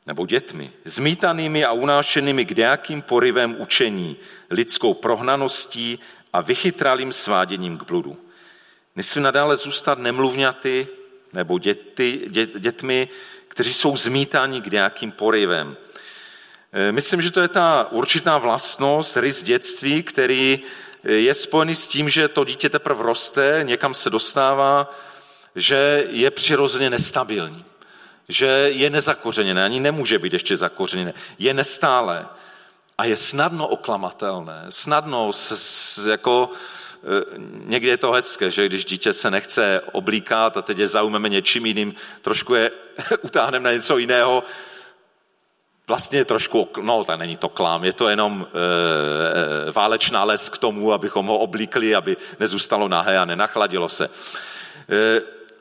nebo 0.07 0.27
dětmi, 0.27 0.73
zmítanými 0.85 1.65
a 1.65 1.73
unášenými 1.73 2.45
k 2.45 2.57
nějakým 2.57 3.03
porivem 3.03 3.57
učení, 3.59 4.17
lidskou 4.51 4.95
prohnaností 4.95 5.99
a 6.33 6.41
vychytralým 6.41 7.13
sváděním 7.13 7.79
k 7.79 7.83
bludu. 7.83 8.17
Nesmíme 8.97 9.25
nadále 9.25 9.57
zůstat 9.57 9.99
nemluvňaty 9.99 10.89
nebo 11.33 11.59
děti, 11.59 12.25
dě, 12.29 12.47
dětmi, 12.47 13.09
kteří 13.49 13.75
jsou 13.75 13.97
zmítáni 13.97 14.61
k 14.61 14.67
nějakým 14.67 15.13
porivem. 15.13 15.77
Eh, 16.73 16.93
myslím, 16.93 17.23
že 17.23 17.31
to 17.31 17.41
je 17.41 17.49
ta 17.49 17.89
určitá 17.91 18.39
vlastnost, 18.39 19.17
rys 19.17 19.43
dětství, 19.43 20.03
který 20.03 20.61
eh, 21.05 21.13
je 21.13 21.35
spojený 21.35 21.75
s 21.75 21.89
tím, 21.89 22.09
že 22.09 22.29
to 22.29 22.45
dítě 22.45 22.69
teprve 22.69 23.03
roste, 23.03 23.61
někam 23.63 23.95
se 23.95 24.11
dostává, 24.11 24.95
že 25.57 26.05
je 26.11 26.31
přirozeně 26.31 26.91
nestabilní, 26.91 27.65
že 28.29 28.47
je 28.73 28.91
nezakořeněné, 28.91 29.65
ani 29.65 29.81
nemůže 29.81 30.19
být 30.19 30.33
ještě 30.33 30.57
zakořeněné, 30.57 31.15
je 31.39 31.55
nestále 31.55 32.27
a 32.99 33.05
je 33.05 33.17
snadno 33.17 33.69
oklamatelné, 33.69 34.67
snadno 34.69 35.33
s, 35.33 35.53
s, 35.57 36.07
jako 36.07 36.51
eh, 36.53 37.47
Někdy 37.65 37.89
je 37.89 37.97
to 37.97 38.13
hezké, 38.13 38.51
že 38.51 38.69
když 38.69 38.85
dítě 38.85 39.13
se 39.13 39.31
nechce 39.31 39.81
oblíkat 39.93 40.57
a 40.57 40.63
teď 40.63 40.79
je 40.79 40.89
zaujmeme 40.89 41.29
něčím 41.29 41.67
jiným, 41.67 41.95
trošku 42.23 42.55
je 42.55 42.71
utáhneme 43.23 43.65
na 43.65 43.73
něco 43.73 43.99
jiného, 43.99 44.45
vlastně 45.89 46.25
trošku, 46.25 46.69
no 46.83 47.05
tak 47.05 47.19
není 47.19 47.37
to 47.37 47.49
klám, 47.49 47.85
je 47.85 47.93
to 47.93 48.09
jenom 48.09 48.47
e, 48.47 49.73
válečná 49.73 50.25
les 50.25 50.49
k 50.49 50.59
tomu, 50.59 50.93
abychom 50.93 51.27
ho 51.27 51.39
oblíkli, 51.39 51.95
aby 51.95 52.17
nezůstalo 52.41 52.89
nahé 52.89 53.19
a 53.19 53.25
nenachladilo 53.25 53.89
se. 53.89 54.05
E, 54.05 54.11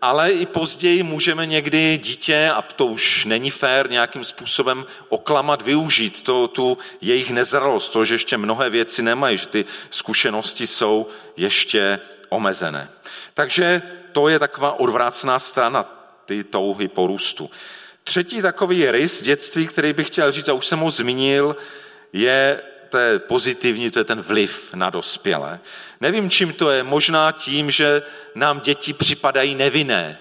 ale 0.01 0.31
i 0.31 0.45
později 0.45 1.03
můžeme 1.03 1.45
někdy 1.45 1.97
dítě, 1.97 2.51
a 2.55 2.61
to 2.61 2.85
už 2.85 3.25
není 3.25 3.51
fér, 3.51 3.89
nějakým 3.89 4.23
způsobem 4.23 4.85
oklamat, 5.09 5.61
využít 5.61 6.21
to, 6.21 6.47
tu 6.47 6.77
jejich 7.01 7.31
nezralost, 7.31 7.93
to, 7.93 8.05
že 8.05 8.15
ještě 8.15 8.37
mnohé 8.37 8.69
věci 8.69 9.01
nemají, 9.01 9.37
že 9.37 9.47
ty 9.47 9.65
zkušenosti 9.89 10.67
jsou 10.67 11.07
ještě 11.37 11.99
omezené. 12.29 12.89
Takže 13.33 13.81
to 14.11 14.29
je 14.29 14.39
taková 14.39 14.79
odvrácená 14.79 15.39
strana 15.39 15.85
ty 16.25 16.43
touhy 16.43 16.87
po 16.87 17.07
růstu. 17.07 17.49
Třetí 18.07 18.41
takový 18.41 18.91
rys 18.91 19.21
dětství, 19.21 19.67
který 19.67 19.93
bych 19.93 20.07
chtěl 20.07 20.31
říct, 20.31 20.49
a 20.49 20.53
už 20.53 20.65
jsem 20.65 20.79
ho 20.79 20.91
zmínil, 20.91 21.55
je, 22.13 22.61
to 22.89 22.97
je 22.97 23.19
pozitivní, 23.19 23.91
to 23.91 23.99
je 23.99 24.03
ten 24.03 24.21
vliv 24.21 24.73
na 24.73 24.89
dospělé. 24.89 25.59
Nevím, 26.01 26.29
čím 26.29 26.53
to 26.53 26.69
je, 26.69 26.83
možná 26.83 27.31
tím, 27.31 27.71
že 27.71 28.03
nám 28.35 28.59
děti 28.59 28.93
připadají 28.93 29.55
nevinné. 29.55 30.17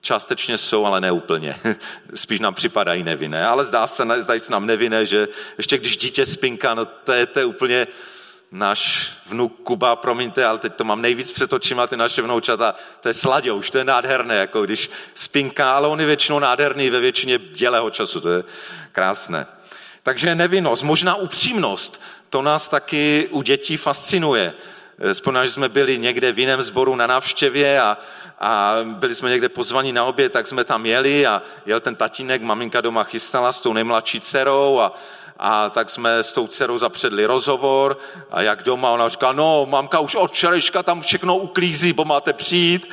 Částečně 0.00 0.58
jsou, 0.58 0.84
ale 0.84 1.00
ne 1.00 1.12
úplně. 1.12 1.56
Spíš 2.14 2.40
nám 2.40 2.54
připadají 2.54 3.02
nevinné, 3.02 3.46
ale 3.46 3.64
zdá 3.64 3.86
se, 3.86 4.22
zdají 4.22 4.40
se 4.40 4.52
nám 4.52 4.66
nevinné, 4.66 5.06
že 5.06 5.28
ještě 5.58 5.78
když 5.78 5.96
dítě 5.96 6.26
spinká, 6.26 6.74
no 6.74 6.84
to 6.86 7.12
je, 7.12 7.26
to 7.26 7.38
je 7.38 7.44
úplně, 7.44 7.86
náš 8.50 9.12
vnuk 9.26 9.60
Kuba, 9.62 9.96
promiňte, 9.96 10.44
ale 10.44 10.58
teď 10.58 10.74
to 10.74 10.84
mám 10.84 11.02
nejvíc 11.02 11.32
před 11.32 11.52
očima, 11.52 11.86
ty 11.86 11.96
naše 11.96 12.22
vnoučata, 12.22 12.74
to 13.00 13.08
je 13.08 13.52
už 13.52 13.70
to 13.70 13.78
je 13.78 13.84
nádherné, 13.84 14.34
jako 14.36 14.64
když 14.64 14.90
spinká, 15.14 15.72
ale 15.72 15.88
on 15.88 16.00
je 16.00 16.06
většinou 16.06 16.38
nádherný 16.38 16.90
ve 16.90 17.00
většině 17.00 17.38
dělého 17.38 17.90
času, 17.90 18.20
to 18.20 18.30
je 18.30 18.44
krásné. 18.92 19.46
Takže 20.02 20.34
nevinnost, 20.34 20.82
možná 20.82 21.14
upřímnost, 21.14 22.00
to 22.30 22.42
nás 22.42 22.68
taky 22.68 23.28
u 23.30 23.42
dětí 23.42 23.76
fascinuje. 23.76 24.54
Vzpomínám, 25.12 25.46
že 25.46 25.52
jsme 25.52 25.68
byli 25.68 25.98
někde 25.98 26.32
v 26.32 26.38
jiném 26.38 26.62
sboru 26.62 26.96
na 26.96 27.06
návštěvě 27.06 27.80
a, 27.80 27.98
a 28.40 28.74
byli 28.84 29.14
jsme 29.14 29.30
někde 29.30 29.48
pozvaní 29.48 29.92
na 29.92 30.04
oběd, 30.04 30.32
tak 30.32 30.46
jsme 30.46 30.64
tam 30.64 30.86
jeli 30.86 31.26
a 31.26 31.42
jel 31.66 31.80
ten 31.80 31.94
tatínek, 31.94 32.42
maminka 32.42 32.80
doma 32.80 33.04
chystala 33.04 33.52
s 33.52 33.60
tou 33.60 33.72
nejmladší 33.72 34.20
dcerou 34.20 34.78
a, 34.78 34.94
a 35.38 35.70
tak 35.70 35.90
jsme 35.90 36.18
s 36.18 36.32
tou 36.32 36.46
dcerou 36.46 36.78
zapředli 36.78 37.26
rozhovor 37.26 37.98
a 38.30 38.42
jak 38.42 38.62
doma, 38.62 38.90
ona 38.90 39.08
říká, 39.08 39.32
no, 39.32 39.66
mamka 39.70 39.98
už 39.98 40.14
od 40.14 40.30
včerejška 40.30 40.82
tam 40.82 41.00
všechno 41.00 41.36
uklízí, 41.36 41.92
bo 41.92 42.04
máte 42.04 42.32
přijít. 42.32 42.90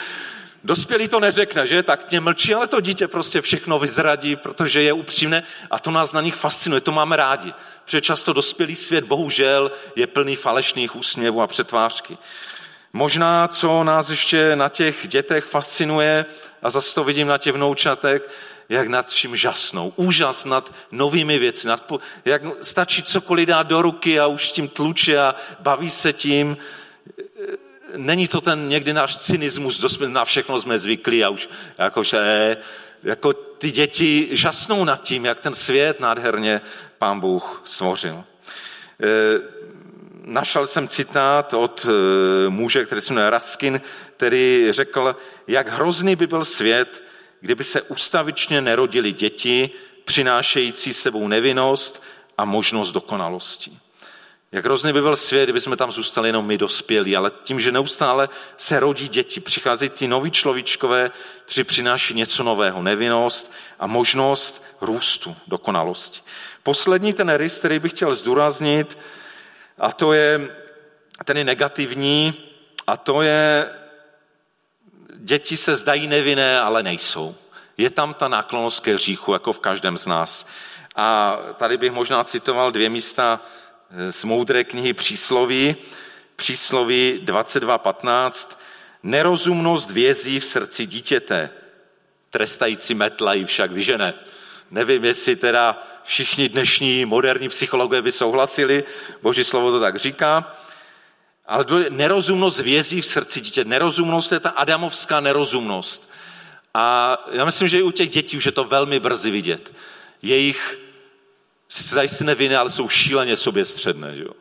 Dospělý 0.63 1.07
to 1.07 1.19
neřekne, 1.19 1.67
že? 1.67 1.83
Tak 1.83 2.03
tě 2.03 2.19
mlčí, 2.19 2.53
ale 2.53 2.67
to 2.67 2.81
dítě 2.81 3.07
prostě 3.07 3.41
všechno 3.41 3.79
vyzradí, 3.79 4.35
protože 4.35 4.81
je 4.81 4.93
upřímné 4.93 5.43
a 5.71 5.79
to 5.79 5.91
nás 5.91 6.13
na 6.13 6.21
nich 6.21 6.35
fascinuje, 6.35 6.81
to 6.81 6.91
máme 6.91 7.15
rádi. 7.15 7.53
Protože 7.85 8.01
často 8.01 8.33
dospělý 8.33 8.75
svět 8.75 9.03
bohužel 9.03 9.71
je 9.95 10.07
plný 10.07 10.35
falešných 10.35 10.95
úsměvů 10.95 11.41
a 11.41 11.47
přetvářky. 11.47 12.17
Možná, 12.93 13.47
co 13.47 13.83
nás 13.83 14.09
ještě 14.09 14.55
na 14.55 14.69
těch 14.69 15.07
dětech 15.07 15.45
fascinuje, 15.45 16.25
a 16.61 16.69
zase 16.69 16.95
to 16.95 17.03
vidím 17.03 17.27
na 17.27 17.37
těch 17.37 17.53
vnoučatech, 17.53 18.29
jak 18.69 18.87
nad 18.87 19.07
vším 19.07 19.35
žasnou. 19.35 19.93
Úžas 19.95 20.45
nad 20.45 20.73
novými 20.91 21.39
věci. 21.39 21.67
Nad, 21.67 21.91
jak 22.25 22.41
stačí 22.61 23.03
cokoliv 23.03 23.47
dát 23.47 23.67
do 23.67 23.81
ruky 23.81 24.19
a 24.19 24.27
už 24.27 24.51
tím 24.51 24.67
tluče 24.67 25.17
a 25.17 25.35
baví 25.59 25.89
se 25.89 26.13
tím. 26.13 26.57
Není 27.95 28.27
to 28.27 28.41
ten 28.41 28.69
někdy 28.69 28.93
náš 28.93 29.17
cynismus, 29.17 29.99
na 30.07 30.25
všechno 30.25 30.61
jsme 30.61 30.79
zvyklí 30.79 31.23
a 31.23 31.29
už 31.29 31.49
jakože, 31.77 32.57
jako 33.03 33.33
ty 33.33 33.71
děti 33.71 34.29
žasnou 34.31 34.83
nad 34.83 35.01
tím, 35.01 35.25
jak 35.25 35.39
ten 35.39 35.53
svět 35.53 35.99
nádherně 35.99 36.61
pán 36.99 37.19
Bůh 37.19 37.61
stvořil. 37.65 38.23
Eh, 39.03 39.39
našel 40.25 40.67
jsem 40.67 40.87
citát 40.87 41.53
od 41.53 41.87
eh, 41.89 42.49
muže, 42.49 42.85
který 42.85 43.01
se 43.01 43.13
jmenuje 43.13 43.29
Raskin, 43.29 43.81
který 44.17 44.67
řekl, 44.69 45.15
jak 45.47 45.69
hrozný 45.69 46.15
by 46.15 46.27
byl 46.27 46.45
svět, 46.45 47.03
kdyby 47.45 47.63
se 47.63 47.81
ustavičně 47.81 48.61
nerodili 48.61 49.11
děti, 49.13 49.69
přinášející 50.05 50.93
sebou 50.93 51.27
nevinnost 51.27 52.03
a 52.37 52.45
možnost 52.45 52.91
dokonalosti. 52.91 53.77
Jak 54.51 54.65
hrozný 54.65 54.93
by 54.93 55.01
byl 55.01 55.15
svět, 55.15 55.43
kdyby 55.43 55.61
jsme 55.61 55.77
tam 55.77 55.91
zůstali 55.91 56.29
jenom 56.29 56.45
my 56.45 56.57
dospělí, 56.57 57.15
ale 57.15 57.31
tím, 57.43 57.59
že 57.59 57.71
neustále 57.71 58.29
se 58.57 58.79
rodí 58.79 59.07
děti, 59.07 59.39
přicházejí 59.39 59.89
ty 59.89 60.07
noví 60.07 60.31
človíčkové, 60.31 61.11
kteří 61.45 61.63
přináší 61.63 62.13
něco 62.13 62.43
nového, 62.43 62.81
nevinnost 62.81 63.53
a 63.79 63.87
možnost 63.87 64.63
růstu, 64.81 65.35
dokonalosti. 65.47 66.21
Poslední 66.63 67.13
ten 67.13 67.33
rys, 67.33 67.59
který 67.59 67.79
bych 67.79 67.91
chtěl 67.91 68.15
zdůraznit, 68.15 68.97
a 69.77 69.91
to 69.91 70.13
je 70.13 70.49
ten 71.25 71.45
negativní, 71.45 72.33
a 72.87 72.97
to 72.97 73.21
je 73.21 73.69
děti 75.25 75.57
se 75.57 75.75
zdají 75.75 76.07
nevinné, 76.07 76.59
ale 76.59 76.83
nejsou. 76.83 77.35
Je 77.77 77.89
tam 77.89 78.13
ta 78.13 78.27
náklonost 78.27 78.83
ke 78.83 78.93
hříchu, 78.93 79.33
jako 79.33 79.53
v 79.53 79.59
každém 79.59 79.97
z 79.97 80.05
nás. 80.05 80.47
A 80.95 81.37
tady 81.57 81.77
bych 81.77 81.91
možná 81.91 82.23
citoval 82.23 82.71
dvě 82.71 82.89
místa 82.89 83.39
z 84.09 84.23
moudré 84.23 84.63
knihy 84.63 84.93
Přísloví. 84.93 85.75
Přísloví 86.35 87.21
22.15. 87.25 88.57
Nerozumnost 89.03 89.91
vězí 89.91 90.39
v 90.39 90.45
srdci 90.45 90.85
dítěte, 90.85 91.49
trestající 92.29 92.93
metla 92.93 93.33
ji 93.33 93.45
však 93.45 93.71
vyžene. 93.71 94.13
Nevím, 94.71 95.05
jestli 95.05 95.35
teda 95.35 95.83
všichni 96.03 96.49
dnešní 96.49 97.05
moderní 97.05 97.49
psychologové 97.49 98.01
by 98.01 98.11
souhlasili, 98.11 98.83
boží 99.21 99.43
slovo 99.43 99.71
to 99.71 99.79
tak 99.79 99.95
říká, 99.95 100.55
ale 101.47 101.65
nerozumnost 101.89 102.59
vězí 102.59 103.01
v 103.01 103.05
srdci 103.05 103.41
dítě. 103.41 103.63
Nerozumnost 103.63 104.31
je 104.31 104.39
ta 104.39 104.49
adamovská 104.49 105.19
nerozumnost. 105.19 106.11
A 106.73 107.17
já 107.31 107.45
myslím, 107.45 107.67
že 107.67 107.79
i 107.79 107.81
u 107.81 107.91
těch 107.91 108.09
dětí 108.09 108.37
už 108.37 108.45
je 108.45 108.51
to 108.51 108.63
velmi 108.63 108.99
brzy 108.99 109.31
vidět. 109.31 109.73
Jejich, 110.21 110.79
sice 111.69 111.95
dají 111.95 112.09
si 112.09 112.23
neviny, 112.23 112.55
ale 112.55 112.69
jsou 112.69 112.89
šíleně 112.89 113.37
sobě 113.37 113.65
středné. 113.65 114.15
Že 114.15 114.23
jo? 114.23 114.31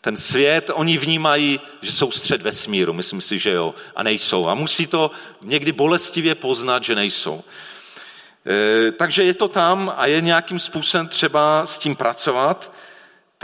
Ten 0.00 0.16
svět, 0.16 0.70
oni 0.74 0.98
vnímají, 0.98 1.60
že 1.82 1.92
jsou 1.92 2.10
střed 2.10 2.42
vesmíru, 2.42 2.92
myslím 2.92 3.20
si, 3.20 3.38
že 3.38 3.50
jo, 3.50 3.74
a 3.96 4.02
nejsou. 4.02 4.48
A 4.48 4.54
musí 4.54 4.86
to 4.86 5.10
někdy 5.42 5.72
bolestivě 5.72 6.34
poznat, 6.34 6.84
že 6.84 6.94
nejsou. 6.94 7.44
E, 8.46 8.92
takže 8.92 9.24
je 9.24 9.34
to 9.34 9.48
tam 9.48 9.94
a 9.96 10.06
je 10.06 10.20
nějakým 10.20 10.58
způsobem 10.58 11.08
třeba 11.08 11.66
s 11.66 11.78
tím 11.78 11.96
pracovat. 11.96 12.72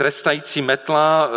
Trestající 0.01 0.61
metla, 0.61 1.29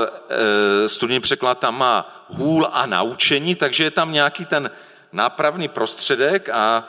studijní 0.87 1.21
překlad 1.21 1.59
tam 1.59 1.79
má 1.79 2.25
hůl 2.29 2.69
a 2.73 2.87
naučení, 2.87 3.55
takže 3.55 3.85
je 3.85 3.91
tam 3.91 4.13
nějaký 4.13 4.45
ten 4.45 4.71
nápravný 5.13 5.69
prostředek 5.69 6.49
a 6.49 6.89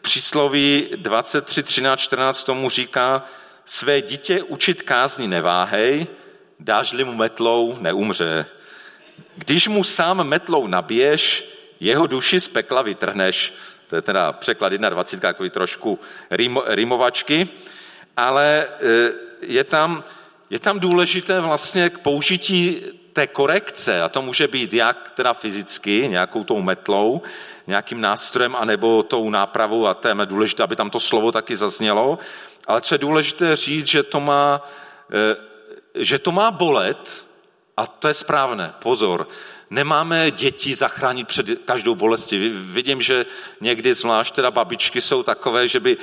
přísloví 0.00 0.88
23, 0.96 1.62
13, 1.62 2.00
14 2.00 2.44
tomu 2.44 2.70
říká, 2.70 3.24
své 3.64 4.02
dítě 4.02 4.42
učit 4.42 4.82
kázni 4.82 5.28
neváhej, 5.28 6.06
dáš-li 6.60 7.04
mu 7.04 7.14
metlou, 7.14 7.76
neumře. 7.80 8.46
Když 9.36 9.68
mu 9.68 9.84
sám 9.84 10.28
metlou 10.28 10.66
nabiješ, 10.66 11.44
jeho 11.80 12.06
duši 12.06 12.40
z 12.40 12.48
pekla 12.48 12.82
vytrhneš. 12.82 13.54
To 13.88 13.96
je 13.96 14.02
teda 14.02 14.32
překlad 14.32 14.72
21, 14.72 15.28
takový 15.28 15.50
trošku 15.50 16.00
rimovačky, 16.66 17.48
ale 18.16 18.66
e, 18.66 19.12
je 19.42 19.64
tam, 19.64 20.04
je 20.50 20.58
tam 20.58 20.80
důležité 20.80 21.40
vlastně 21.40 21.90
k 21.90 21.98
použití 21.98 22.82
té 23.12 23.26
korekce, 23.26 24.02
a 24.02 24.08
to 24.08 24.22
může 24.22 24.48
být 24.48 24.72
jak 24.72 25.12
teda 25.14 25.34
fyzicky, 25.34 26.08
nějakou 26.08 26.44
tou 26.44 26.62
metlou, 26.62 27.22
nějakým 27.66 28.00
nástrojem, 28.00 28.56
anebo 28.56 29.02
tou 29.02 29.30
nápravou, 29.30 29.86
a 29.86 29.94
to 29.94 30.08
je 30.08 30.14
důležité, 30.24 30.62
aby 30.62 30.76
tam 30.76 30.90
to 30.90 31.00
slovo 31.00 31.32
taky 31.32 31.56
zaznělo, 31.56 32.18
ale 32.66 32.80
co 32.80 32.94
je 32.94 32.98
důležité 32.98 33.56
říct, 33.56 33.86
že 33.86 34.02
to 34.02 34.20
má, 34.20 34.68
e, 35.12 35.36
že 36.04 36.18
to 36.18 36.32
má 36.32 36.50
bolet, 36.50 37.24
a 37.76 37.86
to 37.86 38.08
je 38.08 38.14
správné, 38.14 38.74
pozor, 38.78 39.28
nemáme 39.70 40.30
děti 40.30 40.74
zachránit 40.74 41.28
před 41.28 41.46
každou 41.64 41.94
bolestí. 41.94 42.48
Vidím, 42.54 43.02
že 43.02 43.26
někdy 43.60 43.94
zvlášť 43.94 44.34
teda 44.34 44.50
babičky 44.50 45.00
jsou 45.00 45.22
takové, 45.22 45.68
že 45.68 45.80
by, 45.80 45.96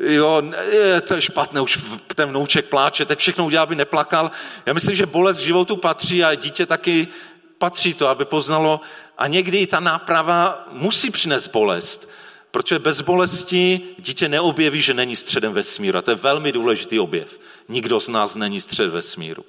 jo, 0.00 0.42
je, 0.70 1.00
to 1.00 1.14
je 1.14 1.22
špatné, 1.22 1.60
už 1.60 1.78
ten 2.14 2.28
vnouček 2.28 2.64
pláče, 2.64 3.04
teď 3.04 3.18
všechno 3.18 3.46
udělá, 3.46 3.62
aby 3.62 3.74
neplakal. 3.74 4.30
Já 4.66 4.72
myslím, 4.72 4.96
že 4.96 5.06
bolest 5.06 5.38
k 5.38 5.42
životu 5.42 5.76
patří 5.76 6.24
a 6.24 6.34
dítě 6.34 6.66
taky 6.66 7.08
patří 7.58 7.94
to, 7.94 8.08
aby 8.08 8.24
poznalo. 8.24 8.80
A 9.18 9.26
někdy 9.26 9.58
i 9.58 9.66
ta 9.66 9.80
náprava 9.80 10.68
musí 10.72 11.10
přinést 11.10 11.48
bolest, 11.48 12.10
protože 12.50 12.78
bez 12.78 13.00
bolesti 13.00 13.80
dítě 13.98 14.28
neobjeví, 14.28 14.80
že 14.80 14.94
není 14.94 15.16
středem 15.16 15.52
vesmíru. 15.52 15.98
A 15.98 16.02
to 16.02 16.10
je 16.10 16.14
velmi 16.14 16.52
důležitý 16.52 17.00
objev. 17.00 17.40
Nikdo 17.68 18.00
z 18.00 18.08
nás 18.08 18.34
není 18.34 18.60
střed 18.60 18.90
vesmíru. 18.90 19.44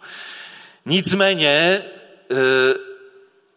Nicméně 0.89 1.49
e, 1.49 1.83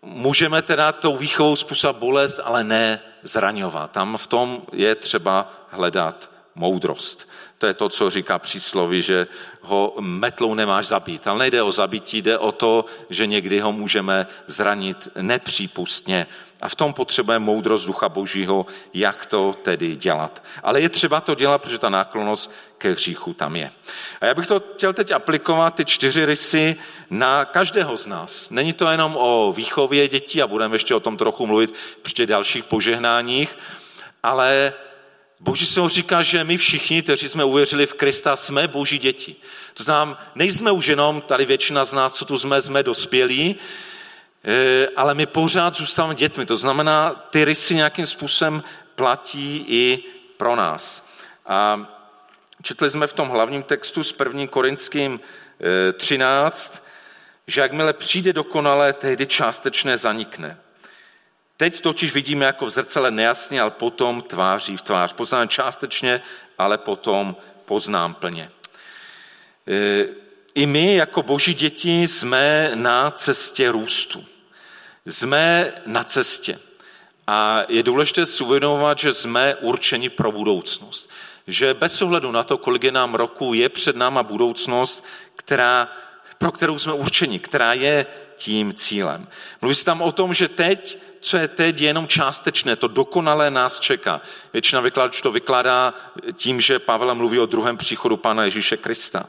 můžeme 0.02 0.62
teda 0.62 0.92
tou 0.92 1.16
výchovou 1.16 1.56
způsobit 1.56 1.96
bolest, 1.96 2.40
ale 2.44 2.64
ne 2.64 3.00
zraňovat. 3.22 3.90
Tam 3.90 4.16
v 4.16 4.26
tom 4.26 4.62
je 4.72 4.94
třeba 4.94 5.52
hledat 5.68 6.31
moudrost. 6.54 7.28
To 7.58 7.66
je 7.66 7.74
to, 7.74 7.88
co 7.88 8.10
říká 8.10 8.38
přísloví, 8.38 9.02
že 9.02 9.26
ho 9.60 9.94
metlou 10.00 10.54
nemáš 10.54 10.86
zabít. 10.86 11.26
Ale 11.26 11.38
nejde 11.38 11.62
o 11.62 11.72
zabití, 11.72 12.22
jde 12.22 12.38
o 12.38 12.52
to, 12.52 12.84
že 13.10 13.26
někdy 13.26 13.60
ho 13.60 13.72
můžeme 13.72 14.26
zranit 14.46 15.08
nepřípustně. 15.20 16.26
A 16.60 16.68
v 16.68 16.74
tom 16.74 16.94
potřebujeme 16.94 17.44
moudrost 17.44 17.86
Ducha 17.86 18.08
Božího, 18.08 18.66
jak 18.94 19.26
to 19.26 19.54
tedy 19.62 19.96
dělat. 19.96 20.44
Ale 20.62 20.80
je 20.80 20.88
třeba 20.88 21.20
to 21.20 21.34
dělat, 21.34 21.62
protože 21.62 21.78
ta 21.78 21.88
náklonost 21.88 22.50
ke 22.78 22.90
hříchu 22.90 23.34
tam 23.34 23.56
je. 23.56 23.70
A 24.20 24.26
já 24.26 24.34
bych 24.34 24.46
to 24.46 24.60
chtěl 24.60 24.92
teď 24.92 25.10
aplikovat, 25.10 25.74
ty 25.74 25.84
čtyři 25.84 26.24
rysy, 26.24 26.76
na 27.10 27.44
každého 27.44 27.96
z 27.96 28.06
nás. 28.06 28.50
Není 28.50 28.72
to 28.72 28.86
jenom 28.86 29.16
o 29.16 29.52
výchově 29.56 30.08
dětí, 30.08 30.42
a 30.42 30.46
budeme 30.46 30.74
ještě 30.74 30.94
o 30.94 31.00
tom 31.00 31.16
trochu 31.16 31.46
mluvit 31.46 31.74
při 32.02 32.26
dalších 32.26 32.64
požehnáních, 32.64 33.58
ale 34.22 34.72
Boží 35.42 35.66
se 35.66 35.80
říká, 35.86 36.22
že 36.22 36.44
my 36.44 36.56
všichni, 36.56 37.02
kteří 37.02 37.28
jsme 37.28 37.44
uvěřili 37.44 37.86
v 37.86 37.94
Krista, 37.94 38.36
jsme 38.36 38.68
boží 38.68 38.98
děti. 38.98 39.36
To 39.74 39.82
znamená, 39.82 40.32
nejsme 40.34 40.70
už 40.70 40.86
jenom, 40.86 41.20
tady 41.20 41.44
většina 41.44 41.84
z 41.84 41.92
nás, 41.92 42.12
co 42.12 42.24
tu 42.24 42.38
jsme, 42.38 42.62
jsme 42.62 42.82
dospělí, 42.82 43.56
eh, 44.44 44.88
ale 44.96 45.14
my 45.14 45.26
pořád 45.26 45.76
zůstáváme 45.76 46.14
dětmi. 46.14 46.46
To 46.46 46.56
znamená, 46.56 47.10
ty 47.30 47.44
rysy 47.44 47.74
nějakým 47.74 48.06
způsobem 48.06 48.62
platí 48.94 49.64
i 49.68 50.04
pro 50.36 50.56
nás. 50.56 51.08
A 51.46 51.86
četli 52.62 52.90
jsme 52.90 53.06
v 53.06 53.12
tom 53.12 53.28
hlavním 53.28 53.62
textu 53.62 54.02
s 54.02 54.12
1. 54.12 54.46
Korinským 54.46 55.20
13, 55.96 56.74
eh, 56.76 56.90
že 57.46 57.60
jakmile 57.60 57.92
přijde 57.92 58.32
dokonalé, 58.32 58.92
tehdy 58.92 59.26
částečné 59.26 59.98
zanikne. 59.98 60.58
Teď 61.56 61.80
totiž 61.80 62.14
vidíme 62.14 62.44
jako 62.44 62.66
v 62.66 62.70
zrcele 62.70 63.10
nejasně, 63.10 63.60
ale 63.60 63.70
potom 63.70 64.22
tváří 64.22 64.76
v 64.76 64.82
tvář. 64.82 65.12
Poznám 65.12 65.48
částečně, 65.48 66.22
ale 66.58 66.78
potom 66.78 67.36
poznám 67.64 68.14
plně. 68.14 68.50
E, 69.68 70.06
I 70.54 70.66
my 70.66 70.94
jako 70.94 71.22
boží 71.22 71.54
děti 71.54 72.08
jsme 72.08 72.70
na 72.74 73.10
cestě 73.10 73.70
růstu. 73.70 74.24
Jsme 75.06 75.72
na 75.86 76.04
cestě. 76.04 76.58
A 77.26 77.62
je 77.68 77.82
důležité 77.82 78.26
si 78.26 78.44
uvědomovat, 78.44 78.98
že 78.98 79.14
jsme 79.14 79.54
určeni 79.54 80.08
pro 80.08 80.32
budoucnost. 80.32 81.10
Že 81.46 81.74
bez 81.74 82.02
ohledu 82.02 82.32
na 82.32 82.44
to, 82.44 82.58
kolik 82.58 82.84
je 82.84 82.92
nám 82.92 83.14
roku, 83.14 83.54
je 83.54 83.68
před 83.68 83.96
náma 83.96 84.22
budoucnost, 84.22 85.04
která, 85.36 85.88
pro 86.42 86.52
kterou 86.52 86.78
jsme 86.78 86.92
určeni, 86.92 87.38
která 87.38 87.72
je 87.72 88.06
tím 88.36 88.74
cílem. 88.74 89.26
Mluví 89.60 89.74
se 89.74 89.84
tam 89.84 90.02
o 90.02 90.12
tom, 90.12 90.34
že 90.34 90.48
teď 90.48 90.98
co 91.20 91.36
je 91.36 91.48
teď, 91.48 91.80
je 91.80 91.86
jenom 91.86 92.08
částečné, 92.08 92.76
to 92.76 92.88
dokonalé 92.88 93.50
nás 93.50 93.80
čeká. 93.80 94.20
Většina 94.52 94.80
vykladačů 94.80 95.22
to 95.22 95.32
vykládá 95.32 95.94
tím, 96.32 96.60
že 96.60 96.78
Pavel 96.78 97.14
mluví 97.14 97.38
o 97.38 97.46
druhém 97.46 97.76
příchodu 97.76 98.16
Pána 98.16 98.44
Ježíše 98.44 98.76
Krista. 98.76 99.24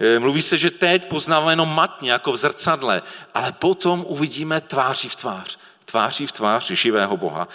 E, 0.00 0.18
mluví 0.18 0.42
se, 0.42 0.58
že 0.58 0.70
teď 0.70 1.08
poznáváme 1.08 1.52
jenom 1.52 1.74
matně, 1.74 2.12
jako 2.12 2.32
v 2.32 2.36
zrcadle, 2.36 3.02
ale 3.34 3.52
potom 3.52 4.04
uvidíme 4.08 4.60
tváří 4.60 5.08
v 5.08 5.16
tvář. 5.16 5.58
Tváří 5.84 6.26
v 6.26 6.32
tvář 6.32 6.70
živého 6.70 7.16
Boha. 7.16 7.48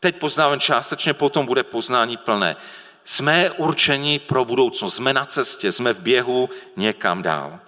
Teď 0.00 0.16
poznáváme 0.16 0.60
částečně, 0.60 1.14
potom 1.14 1.46
bude 1.46 1.62
poznání 1.62 2.16
plné. 2.16 2.56
Jsme 3.04 3.50
určeni 3.50 4.18
pro 4.18 4.44
budoucnost, 4.44 4.96
jsme 4.96 5.12
na 5.12 5.24
cestě, 5.24 5.72
jsme 5.72 5.92
v 5.92 6.00
běhu 6.00 6.50
někam 6.76 7.22
dál. 7.22 7.65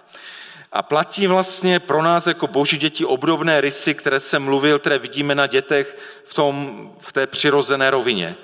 A 0.71 0.83
platí 0.83 1.27
vlastně 1.27 1.79
pro 1.79 2.01
nás 2.03 2.27
jako 2.27 2.47
boží 2.47 2.77
děti 2.77 3.05
obdobné 3.05 3.61
rysy, 3.61 3.93
které 3.93 4.19
jsem 4.19 4.43
mluvil, 4.43 4.79
které 4.79 4.99
vidíme 4.99 5.35
na 5.35 5.47
dětech 5.47 5.97
v, 6.23 6.33
tom, 6.33 6.89
v 6.99 7.11
té 7.11 7.27
přirozené 7.27 7.89
rovině. 7.89 8.35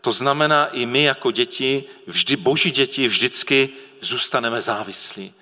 To 0.00 0.12
znamená, 0.12 0.66
i 0.66 0.86
my 0.86 1.02
jako 1.02 1.30
děti, 1.30 1.84
vždy 2.06 2.36
boží 2.36 2.70
děti, 2.70 3.08
vždycky 3.08 3.68
zůstaneme 4.00 4.60
závislí. 4.60 5.34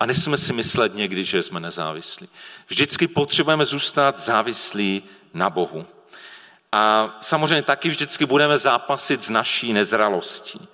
A 0.00 0.06
nesmíme 0.06 0.36
si 0.36 0.52
myslet 0.52 0.94
někdy, 0.94 1.24
že 1.24 1.42
jsme 1.42 1.60
nezávislí. 1.60 2.28
Vždycky 2.68 3.08
potřebujeme 3.08 3.64
zůstat 3.64 4.18
závislí 4.18 5.02
na 5.34 5.50
Bohu. 5.50 5.86
A 6.72 7.16
samozřejmě 7.20 7.62
taky 7.62 7.88
vždycky 7.88 8.26
budeme 8.26 8.58
zápasit 8.58 9.22
s 9.22 9.30
naší 9.30 9.72
nezralostí. 9.72 10.68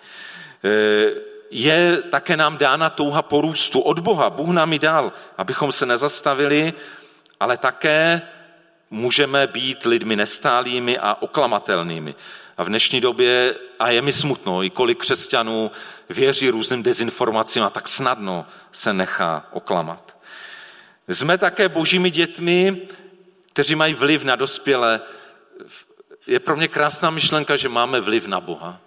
Je 1.55 2.03
také 2.11 2.37
nám 2.37 2.59
dána 2.59 2.91
touha 2.91 3.23
porůstu 3.23 3.81
od 3.81 3.99
Boha. 3.99 4.31
Bůh 4.31 4.49
nám 4.49 4.73
ji 4.73 4.79
dal, 4.79 5.13
abychom 5.39 5.73
se 5.73 5.87
nezastavili, 5.87 6.73
ale 7.41 7.57
také 7.57 8.23
můžeme 8.91 9.47
být 9.47 9.85
lidmi 9.85 10.17
nestálými 10.17 10.99
a 10.99 11.17
oklamatelnými. 11.21 12.15
A 12.57 12.63
v 12.63 12.67
dnešní 12.67 13.01
době, 13.01 13.55
a 13.79 13.91
je 13.91 14.03
mi 14.03 14.13
smutno, 14.13 14.63
i 14.63 14.71
kolik 14.71 14.99
křesťanů 14.99 15.71
věří 16.09 16.51
různým 16.51 16.83
dezinformacím 16.83 17.63
a 17.63 17.71
tak 17.71 17.89
snadno 17.89 18.47
se 18.73 18.93
nechá 18.93 19.47
oklamat. 19.51 20.17
Jsme 21.09 21.39
také 21.39 21.69
božími 21.69 22.11
dětmi, 22.11 22.83
kteří 23.53 23.75
mají 23.75 23.95
vliv 23.95 24.25
na 24.25 24.37
dospělé. 24.37 25.01
Je 26.27 26.41
pro 26.41 26.57
mě 26.57 26.69
krásná 26.69 27.11
myšlenka, 27.11 27.57
že 27.57 27.69
máme 27.69 28.01
vliv 28.01 28.27
na 28.27 28.41
Boha. 28.41 28.81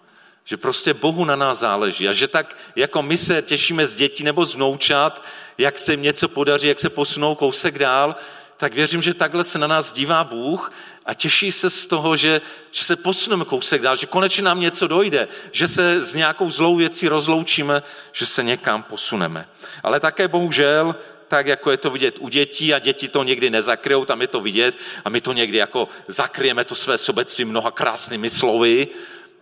Že 0.45 0.57
prostě 0.57 0.93
Bohu 0.93 1.25
na 1.25 1.35
nás 1.35 1.59
záleží 1.59 2.07
a 2.07 2.13
že 2.13 2.27
tak, 2.27 2.57
jako 2.75 3.01
my 3.01 3.17
se 3.17 3.41
těšíme 3.41 3.85
z 3.85 3.95
dětí 3.95 4.23
nebo 4.23 4.45
z 4.45 4.55
vnoučat, 4.55 5.23
jak 5.57 5.79
se 5.79 5.93
jim 5.93 6.01
něco 6.01 6.29
podaří, 6.29 6.67
jak 6.67 6.79
se 6.79 6.89
posunou 6.89 7.35
kousek 7.35 7.79
dál, 7.79 8.15
tak 8.57 8.73
věřím, 8.73 9.01
že 9.01 9.13
takhle 9.13 9.43
se 9.43 9.59
na 9.59 9.67
nás 9.67 9.91
dívá 9.91 10.23
Bůh 10.23 10.71
a 11.05 11.13
těší 11.13 11.51
se 11.51 11.69
z 11.69 11.85
toho, 11.85 12.15
že, 12.15 12.41
že 12.71 12.85
se 12.85 12.95
posuneme 12.95 13.45
kousek 13.45 13.81
dál, 13.81 13.95
že 13.95 14.07
konečně 14.07 14.43
nám 14.43 14.59
něco 14.59 14.87
dojde, 14.87 15.27
že 15.51 15.67
se 15.67 16.03
s 16.03 16.15
nějakou 16.15 16.51
zlou 16.51 16.75
věcí 16.75 17.07
rozloučíme, 17.07 17.83
že 18.11 18.25
se 18.25 18.43
někam 18.43 18.83
posuneme. 18.83 19.47
Ale 19.83 19.99
také 19.99 20.27
bohužel, 20.27 20.95
tak 21.27 21.47
jako 21.47 21.71
je 21.71 21.77
to 21.77 21.89
vidět 21.89 22.15
u 22.19 22.29
dětí 22.29 22.73
a 22.73 22.79
děti 22.79 23.07
to 23.07 23.23
někdy 23.23 23.49
nezakryjou, 23.49 24.05
tam 24.05 24.21
je 24.21 24.27
to 24.27 24.39
vidět 24.39 24.77
a 25.05 25.09
my 25.09 25.21
to 25.21 25.33
někdy 25.33 25.57
jako 25.57 25.87
zakryjeme 26.07 26.63
to 26.65 26.75
své 26.75 26.97
sobectví 26.97 27.45
mnoha 27.45 27.71
krásnými 27.71 28.29
slovy, 28.29 28.87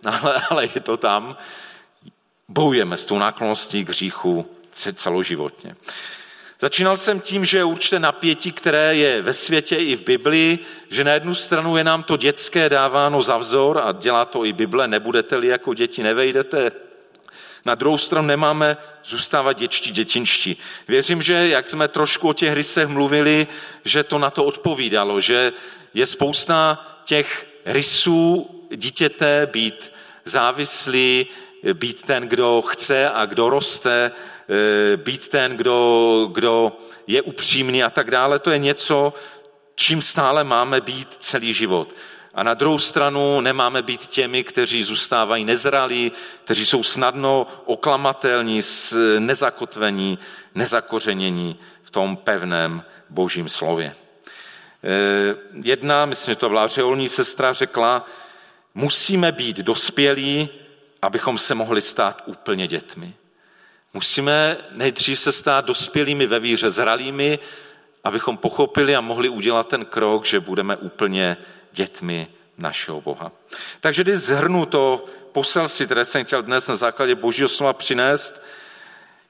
ale, 0.22 0.42
ale 0.50 0.68
je 0.74 0.80
to 0.80 0.96
tam. 0.96 1.36
Bojujeme 2.48 2.96
s 2.96 3.04
tou 3.04 3.18
náklonností 3.18 3.84
k 3.84 3.88
hříchu 3.88 4.46
celoživotně. 4.94 5.76
Začínal 6.60 6.96
jsem 6.96 7.20
tím, 7.20 7.44
že 7.44 7.58
je 7.58 7.64
určité 7.64 7.98
napětí, 7.98 8.52
které 8.52 8.96
je 8.96 9.22
ve 9.22 9.32
světě 9.32 9.76
i 9.76 9.96
v 9.96 10.02
Biblii, 10.02 10.58
že 10.90 11.04
na 11.04 11.12
jednu 11.12 11.34
stranu 11.34 11.76
je 11.76 11.84
nám 11.84 12.02
to 12.02 12.16
dětské 12.16 12.68
dáváno 12.68 13.22
za 13.22 13.36
vzor 13.36 13.78
a 13.84 13.92
dělá 13.92 14.24
to 14.24 14.44
i 14.44 14.52
Bible, 14.52 14.88
nebudete-li 14.88 15.46
jako 15.46 15.74
děti, 15.74 16.02
nevejdete 16.02 16.72
Na 17.64 17.74
druhou 17.74 17.98
stranu 17.98 18.26
nemáme 18.26 18.76
zůstávat 19.04 19.58
děčtí, 19.58 19.90
dětinští. 19.90 20.56
Věřím, 20.88 21.22
že 21.22 21.48
jak 21.48 21.68
jsme 21.68 21.88
trošku 21.88 22.28
o 22.28 22.32
těch 22.32 22.52
rysech 22.52 22.88
mluvili, 22.88 23.46
že 23.84 24.04
to 24.04 24.18
na 24.18 24.30
to 24.30 24.44
odpovídalo, 24.44 25.20
že 25.20 25.52
je 25.94 26.06
spousta 26.06 26.86
těch 27.04 27.46
rysů 27.64 28.50
dítěte 28.76 29.48
být 29.52 29.92
závislý, 30.24 31.26
být 31.72 32.02
ten, 32.02 32.28
kdo 32.28 32.62
chce 32.66 33.10
a 33.10 33.26
kdo 33.26 33.50
roste, 33.50 34.10
eh, 34.12 34.96
být 34.96 35.28
ten, 35.28 35.56
kdo, 35.56 36.28
kdo 36.32 36.72
je 37.06 37.22
upřímný 37.22 37.84
a 37.84 37.90
tak 37.90 38.10
dále. 38.10 38.38
To 38.38 38.50
je 38.50 38.58
něco, 38.58 39.12
čím 39.74 40.02
stále 40.02 40.44
máme 40.44 40.80
být 40.80 41.14
celý 41.18 41.52
život. 41.52 41.94
A 42.34 42.42
na 42.42 42.54
druhou 42.54 42.78
stranu 42.78 43.40
nemáme 43.40 43.82
být 43.82 44.06
těmi, 44.06 44.44
kteří 44.44 44.82
zůstávají 44.82 45.44
nezralí, 45.44 46.12
kteří 46.44 46.66
jsou 46.66 46.82
snadno 46.82 47.46
oklamatelní, 47.64 48.60
nezakotvení, 49.18 50.18
nezakořenění 50.54 51.58
v 51.82 51.90
tom 51.90 52.16
pevném 52.16 52.82
božím 53.10 53.48
slově. 53.48 53.94
Eh, 54.84 55.34
jedna, 55.62 56.06
myslím, 56.06 56.32
že 56.32 56.36
to 56.36 56.48
byla 56.48 56.66
řeolní 56.66 57.08
sestra, 57.08 57.52
řekla, 57.52 58.06
musíme 58.74 59.32
být 59.32 59.56
dospělí, 59.56 60.48
abychom 61.02 61.38
se 61.38 61.54
mohli 61.54 61.80
stát 61.80 62.22
úplně 62.26 62.66
dětmi. 62.66 63.14
Musíme 63.94 64.56
nejdřív 64.70 65.20
se 65.20 65.32
stát 65.32 65.64
dospělými 65.64 66.26
ve 66.26 66.40
víře, 66.40 66.70
zralými, 66.70 67.38
abychom 68.04 68.36
pochopili 68.36 68.96
a 68.96 69.00
mohli 69.00 69.28
udělat 69.28 69.68
ten 69.68 69.84
krok, 69.84 70.24
že 70.24 70.40
budeme 70.40 70.76
úplně 70.76 71.36
dětmi 71.72 72.28
našeho 72.58 73.00
Boha. 73.00 73.32
Takže 73.80 74.02
když 74.02 74.16
zhrnu 74.16 74.66
to 74.66 75.04
poselství, 75.32 75.86
které 75.86 76.04
jsem 76.04 76.24
chtěl 76.24 76.42
dnes 76.42 76.68
na 76.68 76.76
základě 76.76 77.14
Božího 77.14 77.48
slova 77.48 77.72
přinést, 77.72 78.42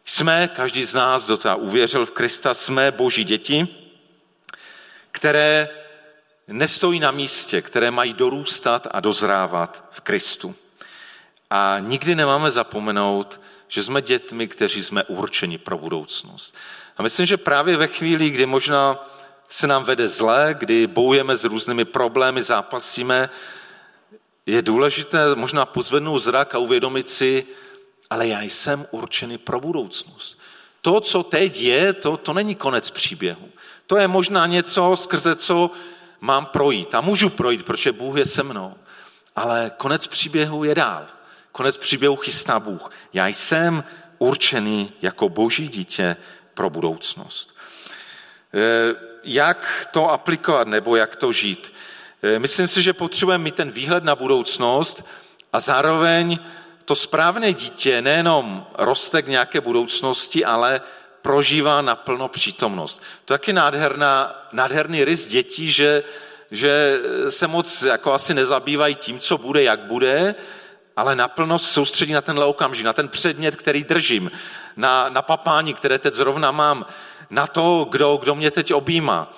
jsme, 0.05 0.49
každý 0.49 0.85
z 0.85 0.95
nás, 0.95 1.27
kdo 1.27 1.37
to 1.37 1.57
uvěřil 1.57 2.07
v 2.07 2.11
Krista, 2.11 2.55
jsme 2.55 2.90
Boží 2.90 3.25
děti, 3.25 3.84
které 5.14 5.68
nestojí 6.48 7.00
na 7.00 7.11
místě, 7.11 7.62
které 7.62 7.90
mají 7.90 8.12
dorůstat 8.12 8.87
a 8.90 9.00
dozrávat 9.00 9.85
v 9.90 10.00
Kristu. 10.00 10.55
A 11.50 11.77
nikdy 11.81 12.14
nemáme 12.14 12.50
zapomenout, 12.50 13.40
že 13.68 13.83
jsme 13.83 14.03
dětmi, 14.03 14.48
kteří 14.48 14.83
jsme 14.83 15.05
určeni 15.05 15.59
pro 15.59 15.79
budoucnost. 15.79 16.55
A 16.96 17.03
myslím, 17.03 17.27
že 17.27 17.37
právě 17.37 17.77
ve 17.77 17.87
chvíli, 17.87 18.31
kdy 18.31 18.46
možná 18.46 19.09
se 19.48 19.66
nám 19.66 19.85
vede 19.85 20.09
zle, 20.09 20.55
kdy 20.59 20.87
bojujeme 20.87 21.37
s 21.37 21.44
různými 21.44 21.85
problémy, 21.85 22.42
zápasíme, 22.42 23.31
je 24.46 24.62
důležité 24.62 25.35
možná 25.35 25.66
pozvednout 25.66 26.22
zrak 26.22 26.55
a 26.55 26.59
uvědomit 26.59 27.11
si, 27.11 27.46
ale 28.11 28.29
já 28.29 28.42
jsem 28.42 28.87
určený 28.90 29.38
pro 29.38 29.61
budoucnost. 29.61 30.38
To, 30.85 31.01
co 31.01 31.23
teď 31.23 31.61
je, 31.61 31.92
to, 31.92 32.16
to 32.16 32.33
není 32.33 32.55
konec 32.55 32.90
příběhu. 32.90 33.49
To 33.87 33.97
je 33.97 34.09
možná 34.09 34.47
něco, 34.47 34.97
skrze 34.97 35.37
co 35.37 35.70
mám 36.20 36.47
projít. 36.47 36.94
A 36.94 37.01
můžu 37.01 37.31
projít, 37.31 37.64
protože 37.64 37.92
Bůh 37.92 38.18
je 38.18 38.27
se 38.27 38.42
mnou. 38.42 38.75
Ale 39.37 39.73
konec 39.77 40.07
příběhu 40.07 40.64
je 40.64 40.75
dál. 40.75 41.07
Konec 41.53 41.77
příběhu 41.77 42.16
chystá 42.16 42.61
Bůh. 42.61 42.90
Já 43.12 43.27
jsem 43.27 43.85
určený 44.18 44.92
jako 45.03 45.29
boží 45.29 45.68
dítě 45.68 46.16
pro 46.55 46.70
budoucnost. 46.70 47.57
E, 48.55 48.94
jak 49.25 49.88
to 49.92 50.11
aplikovat 50.11 50.68
nebo 50.68 50.97
jak 50.97 51.16
to 51.16 51.33
žít? 51.33 51.73
E, 52.23 52.38
myslím 52.38 52.68
si, 52.68 52.83
že 52.83 52.92
potřebujeme 52.92 53.44
mít 53.44 53.55
ten 53.55 53.70
výhled 53.70 54.05
na 54.05 54.16
budoucnost 54.16 55.09
a 55.53 55.61
zároveň 55.61 56.38
to 56.85 56.94
správné 56.94 57.53
dítě 57.53 58.03
nejenom 58.03 58.66
roste 58.79 59.23
k 59.23 59.29
nějaké 59.29 59.61
budoucnosti, 59.61 60.44
ale 60.44 60.81
prožívá 61.23 61.83
naplno 61.83 62.29
přítomnost. 62.29 63.03
To 63.25 63.35
je 63.35 63.38
taky 63.38 63.53
nádherná, 63.53 64.44
nádherný 64.53 65.05
rys 65.05 65.27
dětí, 65.27 65.73
že, 65.73 66.03
že 66.51 67.01
se 67.29 67.47
moc 67.47 67.83
jako 67.83 68.12
asi 68.12 68.35
nezabývají 68.35 68.94
tím, 68.94 69.18
co 69.18 69.38
bude, 69.38 69.62
jak 69.62 69.81
bude, 69.81 70.35
ale 70.97 71.14
naplno 71.14 71.59
se 71.59 71.73
soustředí 71.73 72.12
na 72.12 72.20
tenhle 72.20 72.44
okamžik, 72.44 72.85
na 72.85 72.92
ten 72.92 73.09
předmět, 73.09 73.57
který 73.57 73.85
držím, 73.85 74.31
na, 74.77 75.09
na 75.09 75.23
papání, 75.23 75.75
které 75.75 75.99
teď 75.99 76.14
zrovna 76.14 76.51
mám, 76.51 76.87
na 77.31 77.47
to, 77.47 77.87
kdo, 77.90 78.16
kdo 78.16 78.35
mě 78.35 78.51
teď 78.51 78.73
objímá. 78.73 79.33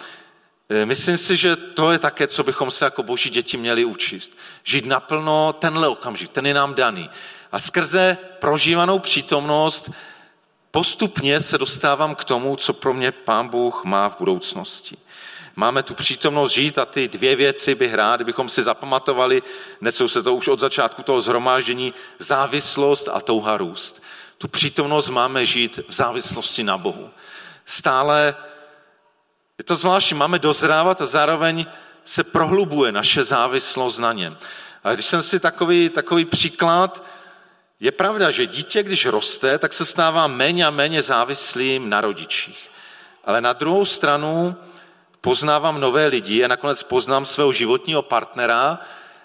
E, 0.69 0.87
myslím 0.87 1.17
si, 1.17 1.37
že 1.37 1.57
to 1.57 1.93
je 1.93 1.99
také, 1.99 2.27
co 2.27 2.43
bychom 2.43 2.71
se 2.71 2.85
jako 2.85 3.03
boží 3.03 3.31
děti 3.31 3.57
měli 3.57 3.85
učit. 3.85 4.37
Žít 4.65 4.87
naplno 4.87 5.53
tenhle 5.53 5.89
okamžik, 5.89 6.31
ten 6.31 6.47
je 6.47 6.55
nám 6.55 6.75
daný. 6.75 7.11
A 7.53 7.59
skrze 7.59 8.19
prožívanou 8.41 8.99
přítomnost 8.99 9.91
postupně 10.71 11.41
se 11.41 11.59
dostávám 11.59 12.15
k 12.15 12.25
tomu, 12.25 12.57
co 12.57 12.73
pro 12.73 12.95
mě 12.95 13.13
Pán 13.13 13.49
Bůh 13.49 13.85
má 13.85 14.09
v 14.09 14.19
budoucnosti. 14.19 14.97
Máme 15.57 15.83
tu 15.83 15.95
přítomnost 15.95 16.53
žít 16.53 16.79
a 16.79 16.85
ty 16.85 17.09
dvě 17.09 17.37
věci 17.37 17.75
bych 17.75 17.95
rád, 17.95 18.17
kdybychom 18.17 18.49
si 18.49 18.63
zapamatovali, 18.63 19.43
nesou 19.81 20.09
se 20.09 20.23
to 20.23 20.35
už 20.35 20.49
od 20.49 20.61
začátku 20.61 21.03
toho 21.03 21.21
zhromáždění, 21.21 21.95
závislost 22.19 23.09
a 23.13 23.21
touha 23.21 23.57
růst. 23.57 24.03
Tu 24.39 24.49
přítomnost 24.49 25.09
máme 25.09 25.47
žít 25.47 25.81
v 25.89 25.93
závislosti 25.93 26.63
na 26.63 26.79
Bohu. 26.79 27.11
Stále 27.67 28.35
je 29.59 29.65
to 29.65 29.77
zvláštní, 29.77 30.17
máme 30.17 30.39
dozrávat 30.39 31.01
a 31.01 31.07
zároveň 31.07 31.67
se 32.05 32.25
prohlubuje 32.25 32.93
naše 32.93 33.25
závislost 33.25 33.99
na 33.99 34.13
něm. 34.13 34.37
A 34.85 34.95
když 34.95 35.07
jsem 35.07 35.23
si 35.23 35.41
takový, 35.41 35.89
takový 35.89 36.25
příklad, 36.25 37.05
je 37.81 37.93
pravda, 37.93 38.31
že 38.31 38.47
dítě, 38.47 38.83
když 38.83 39.07
roste, 39.07 39.59
tak 39.59 39.73
se 39.73 39.85
stává 39.85 40.27
méně 40.27 40.67
a 40.67 40.71
méně 40.71 41.03
závislým 41.03 41.89
na 41.89 42.01
rodičích. 42.01 42.71
Ale 43.25 43.41
na 43.41 43.53
druhou 43.53 43.85
stranu 43.85 44.57
poznávám 45.21 45.81
nové 45.81 46.07
lidi 46.07 46.45
a 46.45 46.49
nakonec 46.49 46.83
poznám 46.83 47.25
svého 47.25 47.53
životního 47.53 48.03
partnera, 48.03 48.79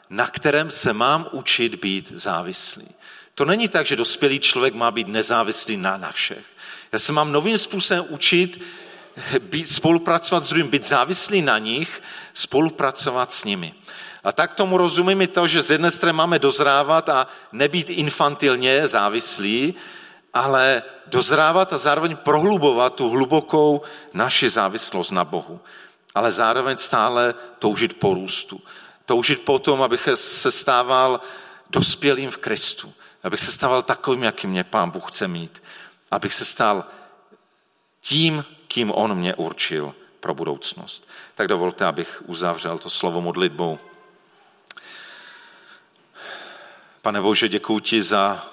na 0.10 0.28
kterém 0.28 0.70
se 0.70 0.94
mám 0.94 1.28
učit 1.32 1.76
být 1.76 2.12
závislý. 2.16 2.88
To 3.36 3.46
není 3.46 3.68
tak, 3.68 3.86
že 3.86 3.96
dospělý 3.96 4.40
člověk 4.40 4.74
má 4.74 4.92
být 4.92 5.08
nezávislý 5.08 5.78
na, 5.78 5.98
na 5.98 6.12
všech. 6.12 6.46
Já 6.92 7.00
se 7.00 7.14
mám 7.14 7.32
novým 7.32 7.58
způsobem 7.58 8.06
učit 8.10 8.62
být, 9.40 9.70
spolupracovat 9.70 10.46
s 10.46 10.50
druhým, 10.50 10.68
být 10.68 10.86
závislý 10.86 11.42
na 11.42 11.58
nich, 11.58 12.02
spolupracovat 12.34 13.34
s 13.34 13.44
nimi. 13.44 13.74
A 14.24 14.32
tak 14.32 14.54
tomu 14.54 14.78
rozumím 14.78 15.22
i 15.22 15.28
to, 15.28 15.48
že 15.48 15.62
z 15.62 15.72
jedné 15.72 15.92
strany 15.92 16.18
máme 16.18 16.40
dozrávat 16.40 17.10
a 17.10 17.28
nebýt 17.52 17.90
infantilně 17.90 18.88
závislí, 18.88 19.76
ale 20.34 20.84
dozrávat 21.08 21.74
a 21.74 21.78
zároveň 21.78 22.16
prohlubovat 22.16 22.96
tu 22.96 23.10
hlubokou 23.10 23.82
naši 24.14 24.50
závislost 24.50 25.12
na 25.12 25.26
Bohu. 25.26 25.60
Ale 26.16 26.32
zároveň 26.32 26.78
stále 26.78 27.34
toužit 27.60 28.00
po 28.00 28.14
růstu. 28.14 28.62
Toužit 29.06 29.42
po 29.42 29.60
tom, 29.60 29.82
abych 29.82 30.10
se 30.16 30.52
stával 30.52 31.22
dospělým 31.70 32.32
v 32.32 32.38
Kristu. 32.38 32.94
Abych 33.24 33.40
se 33.40 33.52
stával 33.52 33.84
takovým, 33.84 34.24
jakým 34.24 34.50
mě 34.50 34.64
Pán 34.64 34.90
Bůh 34.90 35.12
chce 35.12 35.28
mít. 35.28 35.64
Abych 36.12 36.34
se 36.34 36.46
stal 36.46 36.84
tím, 38.02 38.46
kým 38.68 38.92
On 38.92 39.16
mě 39.16 39.36
určil 39.36 39.96
pro 40.20 40.34
budoucnost. 40.34 41.08
Tak 41.36 41.48
dovolte, 41.48 41.86
abych 41.86 42.24
uzavřel 42.26 42.78
to 42.78 42.90
slovo 42.90 43.22
modlitbou. 43.22 43.80
Pane 47.02 47.22
Bože, 47.22 47.50
děkuji 47.50 47.80
ti 47.80 48.04
za 48.04 48.46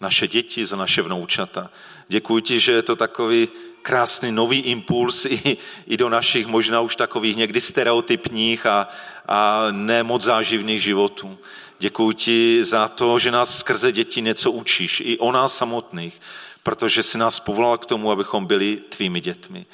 naše 0.00 0.28
děti, 0.28 0.66
za 0.66 0.76
naše 0.76 1.02
vnoučata. 1.02 1.70
Děkuji 2.08 2.40
ti, 2.40 2.60
že 2.60 2.72
je 2.72 2.82
to 2.82 2.96
takový 2.96 3.48
krásný 3.82 4.32
nový 4.32 4.58
impuls 4.58 5.24
i, 5.24 5.56
i 5.86 5.96
do 5.96 6.08
našich 6.08 6.46
možná 6.46 6.80
už 6.80 6.96
takových 6.96 7.36
někdy 7.36 7.60
stereotypních 7.60 8.66
a, 8.66 8.88
a 9.28 9.66
nemoc 9.70 10.22
záživných 10.22 10.82
životů. 10.82 11.38
Děkuji 11.78 12.12
ti 12.12 12.64
za 12.64 12.88
to, 12.88 13.18
že 13.18 13.30
nás 13.30 13.58
skrze 13.58 13.92
děti 13.92 14.22
něco 14.22 14.50
učíš, 14.50 15.02
i 15.04 15.18
o 15.18 15.32
nás 15.32 15.56
samotných, 15.56 16.20
protože 16.62 17.02
si 17.02 17.18
nás 17.18 17.40
povolal 17.40 17.78
k 17.78 17.86
tomu, 17.86 18.10
abychom 18.10 18.46
byli 18.46 18.76
tvými 18.76 19.20
dětmi. 19.20 19.66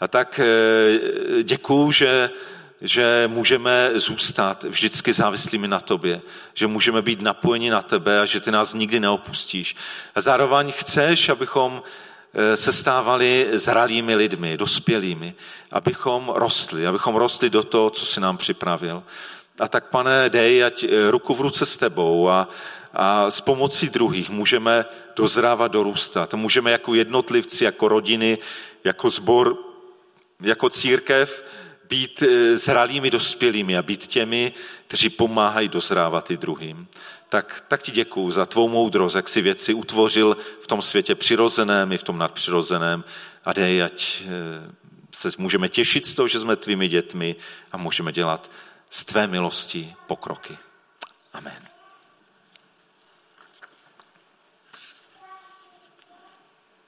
A 0.00 0.08
tak 0.08 0.40
eh, 0.40 1.42
děkuji, 1.42 1.90
že 1.90 2.30
že 2.84 3.24
můžeme 3.26 3.90
zůstat 3.94 4.64
vždycky 4.64 5.12
závislými 5.12 5.68
na 5.68 5.80
tobě, 5.80 6.20
že 6.54 6.66
můžeme 6.66 7.02
být 7.02 7.22
napojeni 7.22 7.70
na 7.70 7.82
tebe 7.82 8.20
a 8.20 8.24
že 8.24 8.40
ty 8.40 8.50
nás 8.50 8.74
nikdy 8.74 9.00
neopustíš. 9.00 9.76
A 10.14 10.20
zároveň 10.20 10.72
chceš, 10.76 11.28
abychom 11.28 11.82
eh, 12.34 12.56
se 12.56 12.72
stávali 12.72 13.48
zralými 13.52 14.14
lidmi, 14.14 14.56
dospělými, 14.56 15.34
abychom 15.70 16.32
rostli, 16.34 16.86
abychom 16.86 17.16
rostli 17.16 17.50
do 17.50 17.62
toho, 17.62 17.90
co 17.90 18.06
si 18.06 18.20
nám 18.20 18.36
připravil. 18.36 19.02
A 19.58 19.68
tak, 19.68 19.88
pane, 19.88 20.30
dej, 20.30 20.64
ať 20.64 20.84
eh, 20.84 21.10
ruku 21.10 21.34
v 21.34 21.40
ruce 21.40 21.66
s 21.66 21.76
tebou 21.76 22.28
a, 22.28 22.48
a 22.92 23.30
s 23.30 23.40
pomocí 23.40 23.88
druhých 23.88 24.30
můžeme 24.30 24.84
dozrávat, 25.16 25.72
dorůstat. 25.72 26.34
Můžeme 26.34 26.70
jako 26.70 26.94
jednotlivci, 26.94 27.64
jako 27.64 27.88
rodiny, 27.88 28.38
jako 28.84 29.10
sbor, 29.10 29.56
jako 30.40 30.68
církev 30.68 31.44
být 31.94 32.22
eh, 32.22 32.58
zralými 32.58 33.10
dospělými 33.10 33.78
a 33.78 33.82
být 33.82 34.06
těmi, 34.06 34.52
kteří 34.86 35.08
pomáhají 35.08 35.68
dozrávat 35.68 36.30
i 36.30 36.36
druhým. 36.36 36.88
tak, 37.28 37.64
tak 37.68 37.82
ti 37.82 37.92
děkuju 37.92 38.30
za 38.30 38.46
tvou 38.46 38.68
moudrost, 38.68 39.16
jak 39.16 39.28
si 39.28 39.42
věci 39.42 39.74
utvořil 39.74 40.36
v 40.62 40.66
tom 40.66 40.82
světě 40.82 41.14
přirozeném 41.14 41.92
i 41.92 41.98
v 41.98 42.02
tom 42.02 42.18
nadpřirozeném 42.18 43.04
a 43.44 43.52
dej, 43.52 43.82
ať 43.82 44.22
eh, 44.22 44.26
se 45.14 45.28
můžeme 45.38 45.68
těšit 45.68 46.06
z 46.06 46.14
toho, 46.14 46.28
že 46.28 46.38
jsme 46.38 46.56
tvými 46.56 46.88
dětmi 46.88 47.36
a 47.72 47.76
můžeme 47.76 48.12
dělat 48.12 48.50
z 48.90 49.04
tvé 49.04 49.26
milosti 49.26 49.94
pokroky. 50.06 50.58
Amen. 51.32 51.73